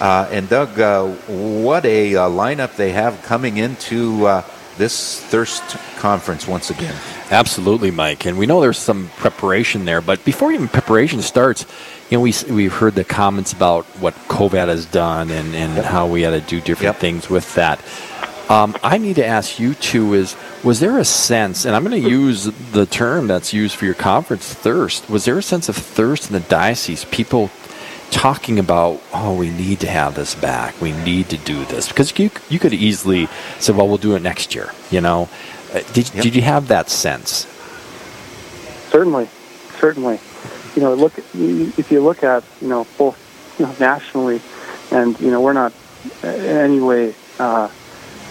Uh, 0.00 0.26
and 0.30 0.48
Doug, 0.48 0.70
what 1.28 1.84
a 1.84 2.12
lineup 2.14 2.76
they 2.76 2.92
have 2.92 3.22
coming 3.24 3.58
into 3.58 4.26
this 4.78 5.20
Thirst 5.20 5.62
conference 5.98 6.46
once 6.48 6.70
again. 6.70 6.94
Absolutely, 7.30 7.90
Mike. 7.90 8.26
And 8.26 8.38
we 8.38 8.46
know 8.46 8.60
there's 8.60 8.78
some 8.78 9.08
preparation 9.16 9.84
there, 9.84 10.00
but 10.00 10.24
before 10.24 10.52
even 10.52 10.68
preparation 10.68 11.22
starts, 11.22 11.66
you 12.10 12.16
know, 12.16 12.22
we 12.22 12.34
we've 12.50 12.72
heard 12.72 12.94
the 12.94 13.04
comments 13.04 13.52
about 13.52 13.84
what 14.00 14.14
COVID 14.28 14.68
has 14.68 14.86
done 14.86 15.30
and, 15.30 15.54
and 15.54 15.76
yep. 15.76 15.84
how 15.84 16.06
we 16.06 16.22
had 16.22 16.30
to 16.30 16.40
do 16.40 16.60
different 16.60 16.94
yep. 16.94 16.96
things 16.96 17.30
with 17.30 17.54
that. 17.54 17.80
Um, 18.48 18.76
I 18.82 18.98
need 18.98 19.14
to 19.16 19.24
ask 19.24 19.60
you 19.60 19.74
too: 19.74 20.14
is 20.14 20.34
was 20.64 20.80
there 20.80 20.98
a 20.98 21.04
sense, 21.04 21.64
and 21.64 21.76
I'm 21.76 21.84
going 21.84 22.02
to 22.02 22.08
use 22.10 22.44
the 22.72 22.84
term 22.84 23.28
that's 23.28 23.52
used 23.52 23.76
for 23.76 23.84
your 23.84 23.94
conference, 23.94 24.52
thirst? 24.52 25.08
Was 25.08 25.24
there 25.24 25.38
a 25.38 25.42
sense 25.42 25.68
of 25.68 25.76
thirst 25.76 26.28
in 26.28 26.32
the 26.32 26.40
diocese? 26.40 27.04
People 27.04 27.50
talking 28.10 28.58
about, 28.58 29.00
oh, 29.12 29.34
we 29.34 29.50
need 29.50 29.80
to 29.80 29.86
have 29.88 30.14
this 30.14 30.34
back. 30.34 30.80
We 30.80 30.92
need 30.92 31.28
to 31.30 31.36
do 31.36 31.64
this 31.64 31.88
because 31.88 32.16
you 32.18 32.30
you 32.48 32.58
could 32.58 32.74
easily 32.74 33.26
say, 33.58 33.72
well, 33.72 33.88
we'll 33.88 33.98
do 33.98 34.14
it 34.14 34.22
next 34.22 34.54
year. 34.54 34.70
You 34.90 35.00
know, 35.00 35.28
uh, 35.72 35.80
did 35.92 36.12
yep. 36.14 36.24
did 36.24 36.34
you 36.34 36.42
have 36.42 36.68
that 36.68 36.90
sense? 36.90 37.46
Certainly, 38.90 39.28
certainly. 39.78 40.18
You 40.74 40.82
know, 40.82 40.94
look 40.94 41.18
if 41.18 41.90
you 41.90 42.00
look 42.00 42.22
at 42.22 42.44
you 42.60 42.68
know 42.68 42.86
both 42.98 43.18
you 43.58 43.66
know, 43.66 43.74
nationally, 43.80 44.40
and 44.90 45.18
you 45.20 45.30
know 45.30 45.40
we're 45.40 45.52
not 45.52 45.72
in 46.22 46.30
any 46.30 46.80
way. 46.80 47.14
Uh, 47.38 47.68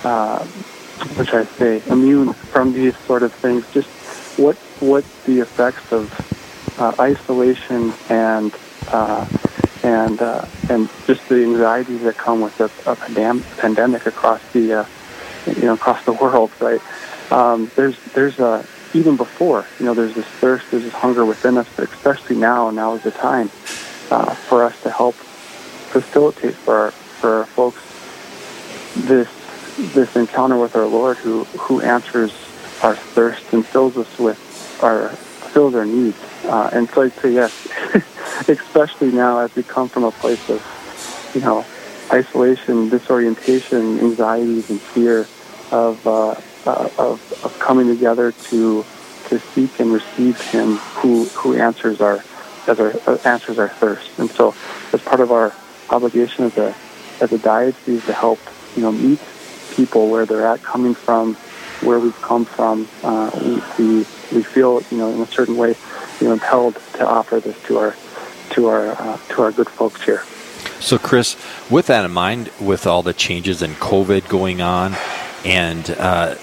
uh, 0.03 0.45
which 1.15 1.33
I 1.33 1.45
say 1.45 1.81
immune 1.88 2.33
from 2.33 2.74
these 2.74 2.98
sort 2.98 3.24
of 3.24 3.33
things. 3.33 3.69
Just 3.74 3.89
what 4.38 4.55
what 4.79 5.03
the 5.25 5.39
effects 5.39 5.91
of 5.91 6.12
uh, 6.79 6.95
isolation 7.00 7.93
and 8.09 8.53
uh, 8.89 9.25
and 9.89 10.22
uh, 10.22 10.46
and 10.69 10.88
just 11.08 11.27
the 11.29 11.43
anxieties 11.43 12.01
that 12.03 12.15
come 12.15 12.41
with 12.41 12.60
a, 12.60 12.65
a 12.89 12.96
pandem- 12.96 13.43
pandemic 13.58 14.05
across 14.05 14.41
the 14.51 14.74
uh, 14.74 14.86
you 15.48 15.63
know 15.63 15.74
across 15.74 16.03
the 16.05 16.13
world, 16.13 16.51
right? 16.60 16.81
Um, 17.31 17.72
there's 17.75 17.98
there's 18.13 18.38
a 18.39 18.65
even 18.93 19.17
before 19.17 19.65
you 19.79 19.86
know 19.86 19.96
there's 19.96 20.13
this 20.13 20.27
thirst, 20.41 20.69
there's 20.69 20.84
this 20.84 20.93
hunger 20.93 21.25
within 21.25 21.58
us, 21.58 21.67
but 21.75 21.91
especially 21.91 22.36
now, 22.36 22.69
now 22.69 22.93
is 22.93 23.03
the 23.03 23.12
time 23.12 23.48
uh, 24.12 24.36
for 24.36 24.63
us 24.63 24.79
to 24.84 24.91
help 24.91 25.15
facilitate 25.15 26.53
for 26.53 26.75
our, 26.75 26.91
for 26.91 27.29
our 27.39 27.46
folks 27.46 27.81
this 29.08 29.29
this 29.96 30.15
encounter 30.15 30.58
with 30.58 30.75
our 30.75 30.86
Lord, 30.86 31.17
who 31.17 31.46
who 31.65 31.81
answers 31.81 32.31
our 32.84 32.96
thirst 32.96 33.53
and 33.53 33.65
fills 33.65 33.98
us 33.98 34.19
with 34.19 34.39
our 34.84 35.10
our 35.67 35.85
needs. 35.85 36.17
Uh, 36.43 36.69
and 36.73 36.89
so 36.89 37.03
I'd 37.03 37.13
say 37.13 37.33
yes, 37.33 37.53
especially 38.47 39.11
now 39.11 39.39
as 39.39 39.55
we 39.55 39.63
come 39.63 39.89
from 39.89 40.03
a 40.03 40.11
place 40.11 40.49
of, 40.49 40.61
you 41.35 41.41
know, 41.41 41.65
isolation, 42.11 42.89
disorientation, 42.89 43.99
anxieties, 43.99 44.69
and 44.69 44.81
fear 44.81 45.27
of, 45.71 46.05
uh, 46.07 46.35
uh, 46.65 46.89
of, 46.97 47.43
of 47.43 47.59
coming 47.59 47.87
together 47.87 48.31
to 48.31 48.85
to 49.29 49.39
seek 49.39 49.79
and 49.79 49.93
receive 49.93 50.41
Him 50.41 50.77
who 50.77 51.25
who 51.25 51.55
answers 51.55 52.01
our 52.01 52.23
as 52.67 52.79
our 52.79 52.93
uh, 53.07 53.17
answers 53.23 53.59
our 53.59 53.69
thirst. 53.69 54.17
And 54.17 54.29
so, 54.31 54.55
as 54.91 55.01
part 55.01 55.19
of 55.19 55.31
our 55.31 55.53
obligation 55.89 56.45
as 56.45 56.57
a 56.57 56.75
as 57.21 57.31
a 57.31 57.37
diocese 57.37 58.05
to 58.05 58.13
help 58.13 58.39
you 58.75 58.81
know 58.81 58.91
meet 58.91 59.19
people 59.75 60.09
where 60.09 60.25
they're 60.25 60.47
at, 60.47 60.63
coming 60.63 60.95
from 60.95 61.37
where 61.81 62.00
we've 62.00 62.21
come 62.21 62.45
from, 62.45 62.88
uh, 63.03 63.31
we, 63.77 64.05
we 64.33 64.43
feel 64.43 64.81
you 64.91 64.98
know 64.98 65.13
in 65.13 65.21
a 65.21 65.27
certain 65.27 65.57
way 65.57 65.75
you 66.19 66.27
know 66.27 66.33
impelled 66.33 66.75
to 66.93 67.07
offer 67.07 67.39
this 67.39 67.62
to 67.63 67.77
our 67.77 67.95
to 68.51 68.67
our 68.67 68.88
uh, 68.89 69.17
to 69.29 69.41
our 69.41 69.51
good 69.51 69.69
folks 69.69 70.01
here. 70.03 70.24
So, 70.79 70.98
Chris, 70.98 71.36
with 71.69 71.88
that 71.88 72.06
in 72.06 72.12
mind, 72.12 72.51
with 72.60 72.88
all 72.88 73.03
the 73.03 73.13
changes 73.13 73.62
in 73.62 73.71
COVID 73.71 74.30
going 74.30 74.62
on, 74.62 74.95
and 75.43 75.89
uh, 75.91 76.36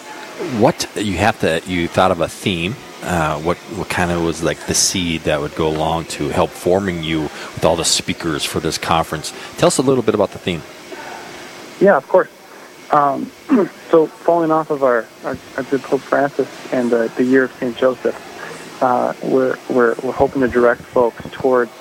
what 0.59 0.89
you 0.95 1.17
have 1.17 1.41
to, 1.41 1.63
you 1.67 1.89
thought 1.89 2.11
of 2.11 2.21
a 2.21 2.29
theme. 2.29 2.75
Uh, 3.03 3.39
what 3.41 3.57
what 3.77 3.89
kind 3.89 4.11
of 4.11 4.23
was 4.23 4.43
like 4.43 4.59
the 4.67 4.75
seed 4.75 5.21
that 5.23 5.41
would 5.41 5.55
go 5.55 5.69
along 5.69 6.07
to 6.07 6.29
help 6.29 6.51
forming 6.51 7.05
you 7.05 7.23
with 7.23 7.65
all 7.65 7.77
the 7.77 7.85
speakers 7.85 8.43
for 8.43 8.59
this 8.59 8.79
conference? 8.79 9.33
Tell 9.59 9.69
us 9.69 9.79
a 9.79 9.83
little 9.83 10.03
bit 10.03 10.15
about 10.15 10.31
the 10.31 10.39
theme. 10.39 10.63
Yeah, 11.79 11.97
of 11.97 12.09
course. 12.09 12.29
Um, 12.91 13.31
so, 13.91 14.07
falling 14.07 14.51
off 14.51 14.71
of 14.71 14.83
our, 14.83 15.07
our, 15.25 15.37
our 15.57 15.63
good 15.65 15.83
Pope 15.83 16.01
Francis 16.01 16.49
and 16.73 16.93
uh, 16.93 17.09
the 17.09 17.25
year 17.25 17.45
of 17.45 17.53
St. 17.55 17.77
Joseph, 17.77 18.83
uh, 18.83 19.15
we're, 19.23 19.57
we're, 19.69 19.95
we're 20.03 20.13
hoping 20.13 20.43
to 20.43 20.49
direct 20.49 20.83
folks 20.83 21.23
towards 21.33 21.73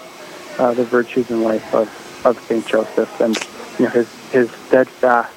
uh, 0.57 0.73
the 0.73 0.83
virtues 0.83 1.29
and 1.29 1.43
life 1.43 1.73
of, 1.73 1.87
of 2.25 2.39
St. 2.47 2.65
Joseph 2.65 3.19
and 3.19 3.37
you 3.77 3.85
know, 3.85 3.91
his, 3.91 4.31
his 4.31 4.49
steadfast 4.67 5.33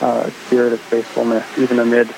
uh, 0.00 0.28
spirit 0.46 0.72
of 0.72 0.80
faithfulness, 0.80 1.46
even 1.58 1.78
amid 1.78 2.08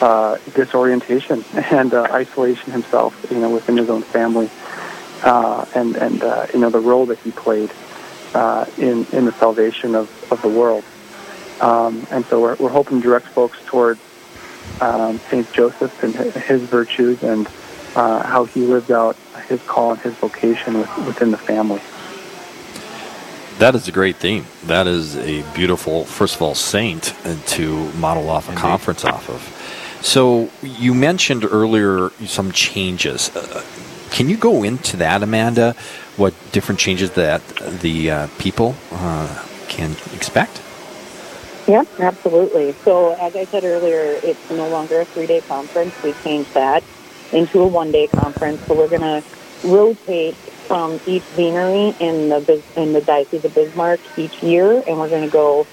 uh, 0.00 0.38
disorientation 0.54 1.44
and 1.54 1.92
uh, 1.92 2.02
isolation 2.10 2.72
himself, 2.72 3.26
you 3.30 3.38
know, 3.38 3.50
within 3.50 3.76
his 3.76 3.90
own 3.90 4.02
family, 4.02 4.48
and, 5.22 5.96
and 5.96 6.22
you 6.54 6.60
know, 6.60 6.70
the 6.70 6.80
role 6.80 7.06
that 7.06 7.18
he 7.18 7.30
played 7.32 7.70
in, 8.78 9.06
in 9.12 9.24
the 9.26 9.34
salvation 9.38 9.94
of, 9.94 10.32
of 10.32 10.40
the 10.42 10.48
world. 10.48 10.84
Um, 11.60 12.06
and 12.10 12.24
so 12.26 12.40
we're, 12.40 12.56
we're 12.56 12.70
hoping 12.70 13.00
to 13.00 13.02
direct 13.02 13.26
folks 13.26 13.58
towards 13.66 14.00
um, 14.80 15.18
St. 15.30 15.50
Joseph 15.52 16.02
and 16.02 16.14
his 16.14 16.62
virtues 16.62 17.22
and 17.22 17.46
uh, 17.96 18.22
how 18.22 18.44
he 18.44 18.62
lived 18.62 18.90
out 18.90 19.16
his 19.48 19.62
call 19.62 19.92
and 19.92 20.00
his 20.00 20.14
vocation 20.14 20.78
with, 20.78 20.96
within 21.06 21.30
the 21.30 21.36
family. 21.36 21.80
That 23.58 23.74
is 23.74 23.88
a 23.88 23.92
great 23.92 24.16
theme. 24.16 24.46
That 24.64 24.86
is 24.86 25.16
a 25.18 25.42
beautiful, 25.52 26.06
first 26.06 26.36
of 26.36 26.42
all, 26.42 26.54
saint 26.54 27.14
to 27.48 27.92
model 27.92 28.30
off 28.30 28.48
a 28.48 28.52
Indeed. 28.52 28.62
conference 28.62 29.04
off 29.04 29.28
of. 29.28 30.00
So 30.02 30.48
you 30.62 30.94
mentioned 30.94 31.44
earlier 31.44 32.10
some 32.24 32.52
changes. 32.52 33.34
Uh, 33.36 33.62
can 34.10 34.30
you 34.30 34.38
go 34.38 34.62
into 34.62 34.96
that, 34.96 35.22
Amanda? 35.22 35.74
What 36.16 36.32
different 36.52 36.78
changes 36.80 37.12
that 37.12 37.46
the 37.80 38.10
uh, 38.10 38.26
people 38.38 38.76
uh, 38.92 39.44
can 39.68 39.92
expect? 40.14 40.62
Yeah, 41.66 41.84
absolutely. 41.98 42.74
So, 42.84 43.12
as 43.14 43.36
I 43.36 43.44
said 43.44 43.64
earlier, 43.64 44.18
it's 44.22 44.50
no 44.50 44.68
longer 44.68 45.00
a 45.00 45.04
three 45.04 45.26
day 45.26 45.40
conference. 45.42 45.94
We 46.02 46.12
changed 46.24 46.52
that 46.54 46.82
into 47.32 47.60
a 47.60 47.66
one 47.66 47.92
day 47.92 48.06
conference. 48.08 48.60
So, 48.66 48.74
we're 48.74 48.88
going 48.88 49.02
to 49.02 49.22
rotate 49.64 50.34
from 50.34 51.00
each 51.06 51.24
deanery 51.36 51.94
in 52.00 52.28
the 52.28 52.62
in 52.76 52.92
the 52.92 53.00
Diocese 53.00 53.44
of 53.44 53.54
Bismarck 53.54 54.00
each 54.16 54.42
year, 54.42 54.82
and 54.86 54.98
we're 54.98 55.08
going 55.08 55.24
to 55.24 55.32
go 55.32 55.66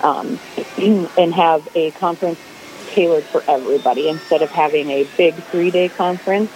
um, 0.00 0.38
and 1.18 1.34
have 1.34 1.68
a 1.74 1.90
conference 1.92 2.38
tailored 2.88 3.24
for 3.24 3.42
everybody 3.48 4.08
instead 4.08 4.42
of 4.42 4.50
having 4.50 4.90
a 4.90 5.04
big 5.16 5.34
three 5.34 5.70
day 5.70 5.88
conference 5.88 6.50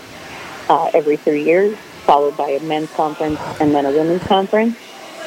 uh, 0.69 0.91
every 0.95 1.17
three 1.17 1.45
years, 1.45 1.77
followed 2.05 2.37
by 2.37 2.51
a 2.51 2.61
men's 2.61 2.91
conference 2.93 3.41
and 3.61 3.75
then 3.75 3.85
a 3.85 3.91
women's 3.91 4.23
conference 4.25 4.77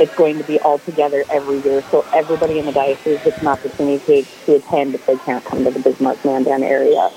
it's 0.02 0.16
going 0.16 0.40
to 0.40 0.44
be 0.44 0.60
all 0.60 0.80
together 0.80 1.24
every 1.30 1.60
year. 1.60 1.84
So 1.92 2.04
everybody 2.12 2.58
in 2.58 2.66
the 2.66 2.72
diocese 2.72 3.22
gets 3.24 3.40
an 3.40 3.48
opportunity 3.48 4.24
to, 4.24 4.46
to 4.46 4.56
attend 4.56 4.96
if 4.96 5.06
they 5.06 5.16
can't 5.18 5.46
come 5.46 5.64
to 5.64 5.70
the 5.70 5.80
Bismarck 5.80 6.26
Mandan 6.26 6.64
area. 6.64 7.12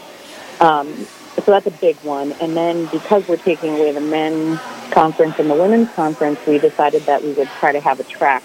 Um, 0.60 1.06
so 1.42 1.50
that's 1.50 1.66
a 1.66 1.70
big 1.70 1.96
one. 2.02 2.32
And 2.42 2.54
then 2.54 2.86
because 2.86 3.26
we're 3.26 3.38
taking 3.38 3.70
away 3.70 3.92
the 3.92 4.02
men's 4.02 4.60
conference 4.90 5.38
and 5.38 5.48
the 5.50 5.54
women's 5.54 5.90
conference, 5.92 6.38
we 6.46 6.58
decided 6.58 7.06
that 7.06 7.22
we 7.22 7.32
would 7.32 7.48
try 7.58 7.72
to 7.72 7.80
have 7.80 8.00
a 8.00 8.04
track 8.04 8.42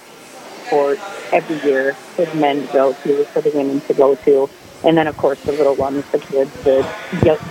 for 0.70 0.98
every 1.34 1.60
year 1.70 1.94
for 1.94 2.26
the 2.26 2.36
men 2.36 2.66
to 2.66 2.74
go 2.74 2.94
to, 2.94 3.26
for 3.26 3.42
the 3.42 3.52
women 3.52 3.82
to 3.82 3.94
go 3.94 4.16
to. 4.16 4.50
And 4.86 4.98
then, 4.98 5.08
of 5.08 5.18
course, 5.18 5.42
the 5.42 5.52
little 5.52 5.76
ones, 5.76 6.06
the 6.14 6.20
kids, 6.20 6.52
the, 6.64 6.90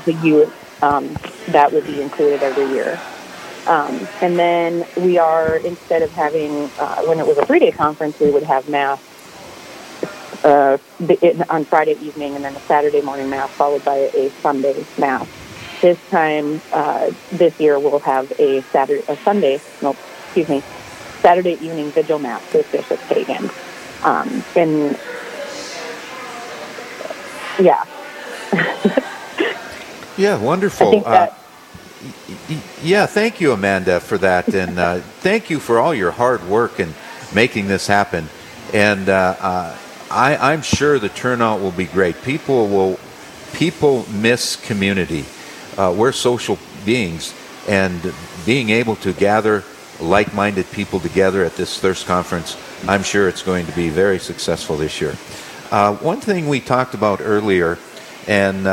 the 0.06 0.14
youth, 0.14 0.82
um, 0.82 1.18
that 1.48 1.70
would 1.70 1.84
be 1.84 2.00
included 2.00 2.42
every 2.42 2.66
year. 2.74 2.98
Um, 3.68 4.08
and 4.22 4.38
then 4.38 4.86
we 4.96 5.18
are, 5.18 5.56
instead 5.56 6.00
of 6.00 6.10
having, 6.12 6.70
uh, 6.78 7.02
when 7.02 7.18
it 7.18 7.26
was 7.26 7.36
a 7.36 7.44
three 7.44 7.58
day 7.58 7.70
conference, 7.70 8.18
we 8.18 8.30
would 8.30 8.42
have 8.44 8.66
Mass 8.68 8.98
uh, 10.42 10.78
on 11.50 11.64
Friday 11.66 11.98
evening 12.00 12.34
and 12.34 12.44
then 12.44 12.56
a 12.56 12.60
Saturday 12.60 13.02
morning 13.02 13.28
Mass 13.28 13.50
followed 13.50 13.84
by 13.84 13.96
a 13.96 14.30
Sunday 14.40 14.84
Mass. 14.96 15.28
This 15.82 15.98
time, 16.08 16.60
uh, 16.72 17.12
this 17.30 17.60
year, 17.60 17.78
we'll 17.78 17.98
have 18.00 18.32
a 18.40 18.62
Saturday, 18.62 19.04
a 19.06 19.16
Sunday, 19.18 19.60
no, 19.82 19.94
excuse 20.24 20.48
me, 20.48 20.62
Saturday 21.20 21.52
evening 21.52 21.90
vigil 21.90 22.18
Mass 22.18 22.42
with 22.54 22.70
Bishop 22.72 22.98
Kagan. 23.00 23.52
Um, 24.02 24.42
and 24.56 24.98
yeah. 27.60 27.84
yeah, 30.16 30.38
wonderful. 30.38 30.88
I 30.88 30.90
think 30.90 31.04
that, 31.04 31.37
yeah, 32.82 33.06
thank 33.06 33.40
you, 33.40 33.52
Amanda, 33.52 34.00
for 34.00 34.18
that, 34.18 34.48
and 34.54 34.78
uh, 34.78 34.98
thank 35.20 35.50
you 35.50 35.58
for 35.60 35.78
all 35.78 35.94
your 35.94 36.10
hard 36.10 36.46
work 36.48 36.80
in 36.80 36.94
making 37.34 37.68
this 37.68 37.86
happen. 37.86 38.28
And 38.72 39.08
uh, 39.08 39.36
uh, 39.40 39.78
I, 40.10 40.52
am 40.52 40.62
sure 40.62 40.98
the 40.98 41.08
turnout 41.08 41.60
will 41.60 41.72
be 41.72 41.86
great. 41.86 42.22
People 42.22 42.68
will 42.68 42.98
people 43.52 44.06
miss 44.10 44.56
community. 44.56 45.24
Uh, 45.76 45.94
we're 45.96 46.12
social 46.12 46.58
beings, 46.84 47.34
and 47.68 48.12
being 48.44 48.70
able 48.70 48.96
to 48.96 49.12
gather 49.12 49.64
like-minded 50.00 50.70
people 50.70 51.00
together 51.00 51.44
at 51.44 51.56
this 51.56 51.78
thirst 51.80 52.06
conference, 52.06 52.56
I'm 52.86 53.02
sure 53.02 53.28
it's 53.28 53.42
going 53.42 53.66
to 53.66 53.72
be 53.72 53.88
very 53.88 54.18
successful 54.18 54.76
this 54.76 55.00
year. 55.00 55.16
Uh, 55.70 55.94
one 55.96 56.20
thing 56.20 56.48
we 56.48 56.60
talked 56.60 56.94
about 56.94 57.20
earlier, 57.20 57.78
and 58.26 58.66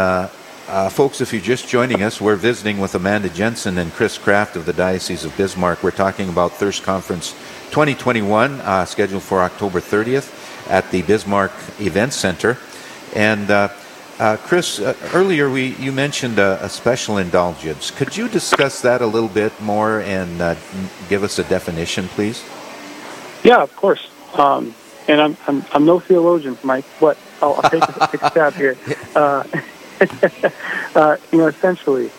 uh, 0.67 0.89
folks, 0.89 1.21
if 1.21 1.31
you're 1.31 1.41
just 1.41 1.67
joining 1.67 2.01
us, 2.01 2.19
we're 2.19 2.35
visiting 2.35 2.79
with 2.79 2.95
Amanda 2.95 3.29
Jensen 3.29 3.77
and 3.77 3.91
Chris 3.93 4.17
Kraft 4.17 4.55
of 4.55 4.65
the 4.65 4.73
Diocese 4.73 5.23
of 5.23 5.35
Bismarck. 5.37 5.83
We're 5.83 5.91
talking 5.91 6.29
about 6.29 6.53
Thirst 6.53 6.83
Conference 6.83 7.31
2021, 7.69 8.61
uh, 8.61 8.85
scheduled 8.85 9.23
for 9.23 9.41
October 9.41 9.79
30th 9.79 10.69
at 10.69 10.89
the 10.91 11.03
Bismarck 11.03 11.51
Event 11.79 12.13
Center. 12.13 12.57
And 13.13 13.51
uh, 13.51 13.69
uh, 14.19 14.37
Chris, 14.37 14.79
uh, 14.79 14.95
earlier 15.13 15.49
we 15.49 15.75
you 15.75 15.91
mentioned 15.91 16.39
a, 16.39 16.63
a, 16.63 16.69
special 16.69 17.17
indulgence. 17.17 17.91
Could 17.91 18.17
you 18.17 18.27
discuss 18.27 18.81
that 18.81 19.01
a 19.01 19.05
little 19.05 19.29
bit 19.29 19.59
more 19.61 20.01
and 20.01 20.41
uh, 20.41 20.55
give 21.09 21.23
us 21.23 21.37
a 21.37 21.43
definition, 21.43 22.07
please? 22.09 22.43
Yeah, 23.43 23.61
of 23.61 23.75
course. 23.75 24.09
Um, 24.33 24.73
and 25.07 25.21
I'm, 25.21 25.37
I'm 25.47 25.63
I'm 25.73 25.85
no 25.85 25.99
theologian, 25.99 26.57
Mike, 26.63 26.85
but 26.99 27.17
I'll, 27.41 27.53
I'll 27.61 27.69
take, 27.69 27.83
a, 27.83 28.07
take, 28.07 28.21
a 28.23 28.31
stab 28.31 28.53
here. 28.53 28.75
Uh, 30.95 31.17
you 31.29 31.39
know, 31.39 31.47
essentially, 31.47 32.09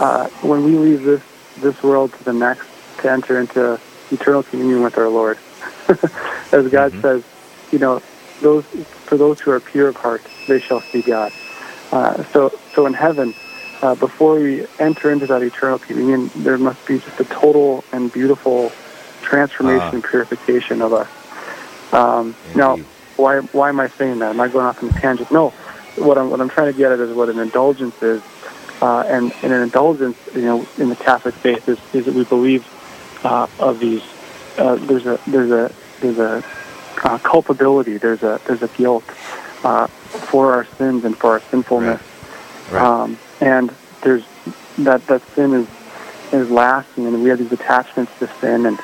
uh, 0.00 0.28
when 0.42 0.62
we 0.62 0.76
leave 0.76 1.02
this 1.02 1.22
this 1.62 1.82
world 1.82 2.12
to 2.12 2.24
the 2.24 2.32
next 2.34 2.68
to 2.98 3.10
enter 3.10 3.40
into 3.40 3.80
eternal 4.10 4.42
communion 4.42 4.82
with 4.82 4.98
our 4.98 5.08
Lord, 5.08 5.38
as 5.88 6.68
God 6.68 6.92
mm-hmm. 6.92 7.00
says, 7.00 7.24
you 7.72 7.78
know, 7.78 8.02
those 8.42 8.66
for 8.66 9.16
those 9.16 9.40
who 9.40 9.50
are 9.50 9.60
pure 9.60 9.88
of 9.88 9.96
heart, 9.96 10.22
they 10.46 10.60
shall 10.60 10.82
see 10.82 11.00
God. 11.00 11.32
Uh, 11.90 12.22
so, 12.24 12.52
so 12.74 12.84
in 12.84 12.92
heaven, 12.92 13.32
uh, 13.80 13.94
before 13.94 14.34
we 14.34 14.66
enter 14.78 15.10
into 15.10 15.26
that 15.26 15.42
eternal 15.42 15.78
communion, 15.78 16.30
there 16.36 16.58
must 16.58 16.86
be 16.86 16.98
just 16.98 17.18
a 17.20 17.24
total 17.24 17.84
and 17.92 18.12
beautiful 18.12 18.70
transformation 19.22 19.88
uh, 19.88 19.90
and 19.92 20.04
purification 20.04 20.82
of 20.82 20.92
us. 20.92 21.08
Um, 21.92 22.36
now, 22.54 22.76
why 23.16 23.40
why 23.40 23.68
am 23.68 23.80
I 23.80 23.88
saying 23.88 24.18
that? 24.18 24.30
Am 24.30 24.40
I 24.40 24.48
going 24.48 24.66
off 24.66 24.82
on 24.82 24.90
a 24.90 24.92
tangent? 24.92 25.30
No. 25.30 25.52
What 25.98 26.18
I'm 26.18 26.30
what 26.30 26.40
I'm 26.40 26.48
trying 26.48 26.72
to 26.72 26.78
get 26.78 26.92
at 26.92 27.00
is 27.00 27.14
what 27.14 27.28
an 27.28 27.38
indulgence 27.38 28.00
is, 28.02 28.22
uh, 28.80 29.00
and, 29.06 29.32
and 29.42 29.52
an 29.52 29.62
indulgence, 29.62 30.16
you 30.34 30.42
know, 30.42 30.66
in 30.78 30.88
the 30.88 30.96
Catholic 30.96 31.34
faith 31.34 31.68
is, 31.68 31.78
is 31.92 32.06
that 32.06 32.14
we 32.14 32.24
believe 32.24 32.66
uh, 33.24 33.46
of 33.58 33.80
these. 33.80 34.02
Uh, 34.56 34.76
there's 34.76 35.06
a 35.06 35.20
there's 35.26 35.50
a 35.50 35.72
there's 36.00 36.18
a 36.18 36.44
uh, 37.04 37.18
culpability. 37.18 37.98
There's 37.98 38.22
a 38.22 38.40
there's 38.46 38.62
a 38.62 38.68
guilt 38.68 39.04
uh, 39.64 39.86
for 39.86 40.52
our 40.52 40.64
sins 40.76 41.04
and 41.04 41.16
for 41.16 41.32
our 41.32 41.40
sinfulness. 41.40 42.00
Right. 42.70 42.72
Right. 42.72 42.82
Um, 42.82 43.18
and 43.40 43.74
there's 44.02 44.24
that 44.78 45.06
that 45.06 45.22
sin 45.34 45.54
is 45.54 45.68
is 46.32 46.50
lasting, 46.50 47.06
and 47.06 47.22
we 47.22 47.30
have 47.30 47.38
these 47.38 47.52
attachments 47.52 48.12
to 48.18 48.28
sin 48.40 48.66
and 48.66 48.78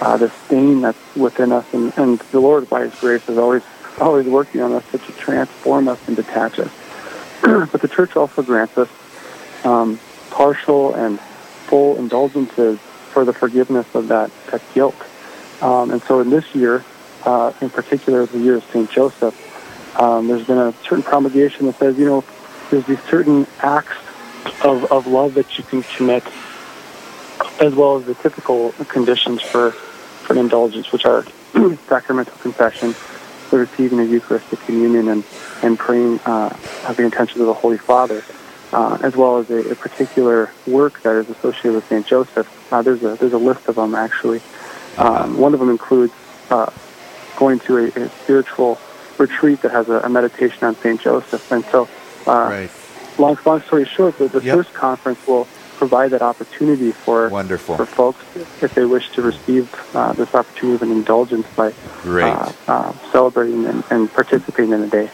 uh, 0.00 0.16
the 0.16 0.30
stain 0.46 0.80
that's 0.82 1.16
within 1.16 1.52
us. 1.52 1.66
And, 1.72 1.96
and 1.96 2.18
the 2.18 2.40
Lord, 2.40 2.68
by 2.68 2.82
His 2.82 2.94
grace, 2.96 3.28
is 3.28 3.38
always 3.38 3.62
always 4.00 4.26
working 4.26 4.60
on 4.60 4.72
us 4.72 4.84
to 4.92 4.98
transform 4.98 5.88
us 5.88 5.98
and 6.06 6.16
detach 6.16 6.58
us. 6.58 6.70
but 7.42 7.80
the 7.80 7.88
Church 7.88 8.16
also 8.16 8.42
grants 8.42 8.76
us 8.78 8.88
um, 9.64 9.98
partial 10.30 10.94
and 10.94 11.20
full 11.20 11.96
indulgences 11.96 12.78
for 13.12 13.24
the 13.24 13.32
forgiveness 13.32 13.86
of 13.94 14.08
that 14.08 14.30
that 14.50 14.62
guilt. 14.74 14.96
Um, 15.60 15.90
and 15.90 16.02
so 16.02 16.20
in 16.20 16.30
this 16.30 16.54
year, 16.54 16.84
uh, 17.24 17.52
in 17.60 17.70
particular 17.70 18.26
the 18.26 18.38
year 18.38 18.56
of 18.56 18.64
St. 18.64 18.90
Joseph, 18.90 19.34
um, 19.98 20.28
there's 20.28 20.46
been 20.46 20.58
a 20.58 20.72
certain 20.84 21.02
promulgation 21.02 21.66
that 21.66 21.76
says, 21.78 21.98
you 21.98 22.06
know, 22.06 22.24
there's 22.70 22.86
these 22.86 23.02
certain 23.04 23.46
acts 23.60 23.96
of, 24.62 24.90
of 24.92 25.06
love 25.06 25.34
that 25.34 25.58
you 25.58 25.64
can 25.64 25.82
commit, 25.82 26.24
as 27.60 27.74
well 27.74 27.96
as 27.96 28.04
the 28.06 28.14
typical 28.14 28.72
conditions 28.88 29.42
for, 29.42 29.72
for 29.72 30.34
an 30.34 30.38
indulgence, 30.38 30.92
which 30.92 31.04
are 31.04 31.24
sacramental 31.88 32.36
confession, 32.38 32.94
the 33.50 33.58
receiving 33.58 34.00
of 34.00 34.10
Eucharistic 34.10 34.60
communion, 34.60 35.08
and, 35.08 35.24
and 35.62 35.78
praying 35.78 36.20
uh, 36.20 36.56
of 36.86 36.96
the 36.96 37.04
intentions 37.04 37.40
of 37.40 37.46
the 37.46 37.54
Holy 37.54 37.78
Father, 37.78 38.22
uh, 38.72 38.98
as 39.02 39.16
well 39.16 39.38
as 39.38 39.50
a, 39.50 39.70
a, 39.70 39.74
particular 39.74 40.50
work 40.66 41.00
that 41.02 41.16
is 41.16 41.28
associated 41.30 41.72
with 41.74 41.88
St. 41.88 42.06
Joseph. 42.06 42.72
Uh, 42.72 42.82
there's, 42.82 43.02
a, 43.02 43.16
there's 43.16 43.32
a 43.32 43.38
list 43.38 43.66
of 43.68 43.76
them, 43.76 43.94
actually. 43.94 44.40
Um, 44.96 45.38
one 45.38 45.54
of 45.54 45.60
them 45.60 45.70
includes 45.70 46.12
uh, 46.50 46.70
going 47.36 47.60
to 47.60 47.78
a, 47.78 47.86
a, 47.86 48.08
spiritual 48.10 48.78
retreat 49.16 49.62
that 49.62 49.70
has 49.70 49.88
a, 49.88 50.00
a 50.00 50.08
meditation 50.08 50.64
on 50.64 50.74
St. 50.76 51.00
Joseph. 51.00 51.50
And 51.50 51.64
so, 51.66 51.88
uh, 52.26 52.32
right. 52.32 52.70
long, 53.18 53.38
long 53.46 53.62
story 53.62 53.86
short, 53.86 54.18
the, 54.18 54.28
the 54.28 54.42
yep. 54.42 54.56
Thirst 54.56 54.74
Conference 54.74 55.26
will 55.26 55.48
provide 55.78 56.10
that 56.10 56.22
opportunity 56.22 56.92
for 56.92 57.28
Wonderful. 57.28 57.76
for 57.76 57.86
folks 57.86 58.18
if 58.62 58.74
they 58.74 58.84
wish 58.84 59.10
to 59.12 59.22
receive 59.22 59.72
uh, 59.94 60.12
this 60.12 60.34
opportunity 60.34 60.74
of 60.74 60.82
an 60.82 60.92
indulgence 60.92 61.46
by 61.54 61.72
uh, 62.04 62.52
uh, 62.66 62.92
celebrating 63.12 63.64
and, 63.64 63.84
and, 63.90 64.12
participating 64.12 64.72
in 64.72 64.80
the 64.80 64.88
day. 64.88 65.10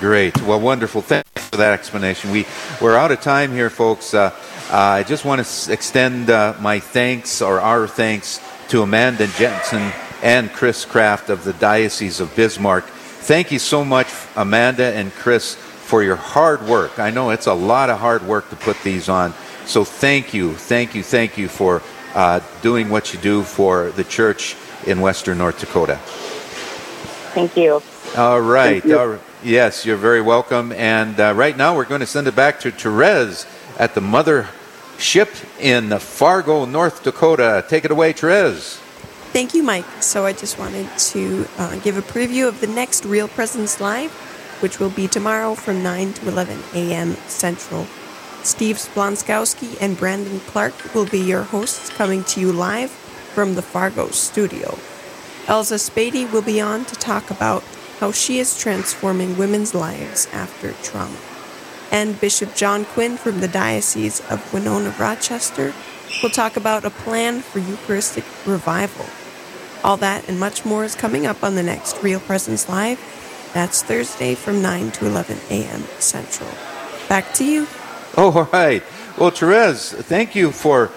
Great. 0.00 0.40
Well, 0.42 0.60
wonderful. 0.60 1.02
Thanks 1.02 1.48
for 1.48 1.58
that 1.58 1.72
explanation. 1.72 2.30
We 2.30 2.46
we're 2.80 2.96
out 2.96 3.12
of 3.12 3.20
time 3.20 3.52
here, 3.52 3.70
folks. 3.70 4.14
Uh, 4.14 4.32
uh, 4.70 4.76
I 4.76 5.02
just 5.04 5.24
want 5.24 5.44
to 5.44 5.72
extend 5.72 6.30
uh, 6.30 6.54
my 6.60 6.80
thanks 6.80 7.40
or 7.40 7.60
our 7.60 7.86
thanks 7.86 8.40
to 8.68 8.82
Amanda 8.82 9.26
Jensen 9.38 9.92
and 10.22 10.50
Chris 10.52 10.84
Kraft 10.84 11.30
of 11.30 11.44
the 11.44 11.52
Diocese 11.54 12.20
of 12.20 12.34
Bismarck. 12.34 12.84
Thank 12.84 13.52
you 13.52 13.58
so 13.58 13.84
much, 13.84 14.08
Amanda 14.34 14.84
and 14.94 15.12
Chris, 15.12 15.54
for 15.54 16.02
your 16.02 16.16
hard 16.16 16.62
work. 16.62 16.98
I 16.98 17.10
know 17.10 17.30
it's 17.30 17.46
a 17.46 17.54
lot 17.54 17.90
of 17.90 17.98
hard 17.98 18.22
work 18.22 18.50
to 18.50 18.56
put 18.56 18.76
these 18.82 19.08
on. 19.08 19.32
So 19.66 19.84
thank 19.84 20.32
you, 20.32 20.54
thank 20.54 20.94
you, 20.94 21.02
thank 21.02 21.36
you 21.36 21.48
for 21.48 21.82
uh, 22.14 22.40
doing 22.62 22.88
what 22.88 23.12
you 23.12 23.20
do 23.20 23.42
for 23.42 23.90
the 23.90 24.04
church 24.04 24.56
in 24.86 25.00
Western 25.00 25.38
North 25.38 25.58
Dakota. 25.58 25.96
Thank 27.34 27.56
you. 27.56 27.82
All 28.16 28.40
right. 28.40 28.82
You. 28.84 28.98
All 28.98 29.08
right. 29.08 29.20
Yes, 29.42 29.84
you're 29.84 29.96
very 29.96 30.22
welcome. 30.22 30.72
And 30.72 31.20
uh, 31.20 31.34
right 31.34 31.56
now 31.56 31.76
we're 31.76 31.84
going 31.84 32.00
to 32.00 32.06
send 32.06 32.26
it 32.26 32.34
back 32.34 32.60
to 32.60 32.70
Therese 32.70 33.46
at 33.78 33.94
the 33.94 34.00
mother 34.00 34.48
ship 34.98 35.28
in 35.60 35.90
Fargo, 35.98 36.64
North 36.64 37.02
Dakota. 37.02 37.64
Take 37.68 37.84
it 37.84 37.90
away, 37.90 38.12
Therese. 38.12 38.76
Thank 39.32 39.52
you, 39.52 39.62
Mike. 39.62 39.84
So 40.00 40.24
I 40.24 40.32
just 40.32 40.58
wanted 40.58 40.88
to 40.96 41.46
uh, 41.58 41.76
give 41.80 41.98
a 41.98 42.02
preview 42.02 42.48
of 42.48 42.60
the 42.60 42.66
next 42.66 43.04
Real 43.04 43.28
Presence 43.28 43.80
Live, 43.80 44.12
which 44.62 44.80
will 44.80 44.90
be 44.90 45.08
tomorrow 45.08 45.54
from 45.54 45.82
9 45.82 46.14
to 46.14 46.28
11 46.28 46.58
a.m. 46.74 47.14
Central. 47.26 47.86
Steve 48.46 48.76
Splonskowski 48.76 49.76
and 49.80 49.98
Brandon 49.98 50.38
Clark 50.38 50.94
will 50.94 51.06
be 51.06 51.18
your 51.18 51.42
hosts 51.42 51.90
coming 51.90 52.22
to 52.24 52.40
you 52.40 52.52
live 52.52 52.90
from 52.90 53.56
the 53.56 53.62
Fargo 53.62 54.08
studio. 54.10 54.78
Elza 55.46 55.80
Spady 55.80 56.30
will 56.30 56.42
be 56.42 56.60
on 56.60 56.84
to 56.84 56.94
talk 56.94 57.28
about 57.30 57.64
how 57.98 58.12
she 58.12 58.38
is 58.38 58.56
transforming 58.56 59.36
women's 59.36 59.74
lives 59.74 60.28
after 60.32 60.72
trauma. 60.84 61.18
And 61.90 62.20
Bishop 62.20 62.54
John 62.54 62.84
Quinn 62.84 63.16
from 63.16 63.40
the 63.40 63.48
Diocese 63.48 64.20
of 64.30 64.54
Winona 64.54 64.94
Rochester 64.96 65.74
will 66.22 66.30
talk 66.30 66.56
about 66.56 66.84
a 66.84 66.90
plan 66.90 67.40
for 67.40 67.58
Eucharistic 67.58 68.24
revival. 68.46 69.06
All 69.82 69.96
that 69.96 70.28
and 70.28 70.38
much 70.38 70.64
more 70.64 70.84
is 70.84 70.94
coming 70.94 71.26
up 71.26 71.42
on 71.42 71.56
the 71.56 71.62
next 71.64 72.00
Real 72.00 72.20
Presence 72.20 72.68
Live. 72.68 73.00
That's 73.54 73.82
Thursday 73.82 74.36
from 74.36 74.62
9 74.62 74.92
to 74.92 75.06
11 75.06 75.38
a.m. 75.50 75.82
Central. 75.98 76.50
Back 77.08 77.34
to 77.34 77.44
you. 77.44 77.66
Oh, 78.16 78.32
all 78.36 78.48
right. 78.52 78.82
Well, 79.18 79.30
Therese, 79.30 79.92
thank 79.92 80.34
you 80.34 80.52
for 80.52 80.88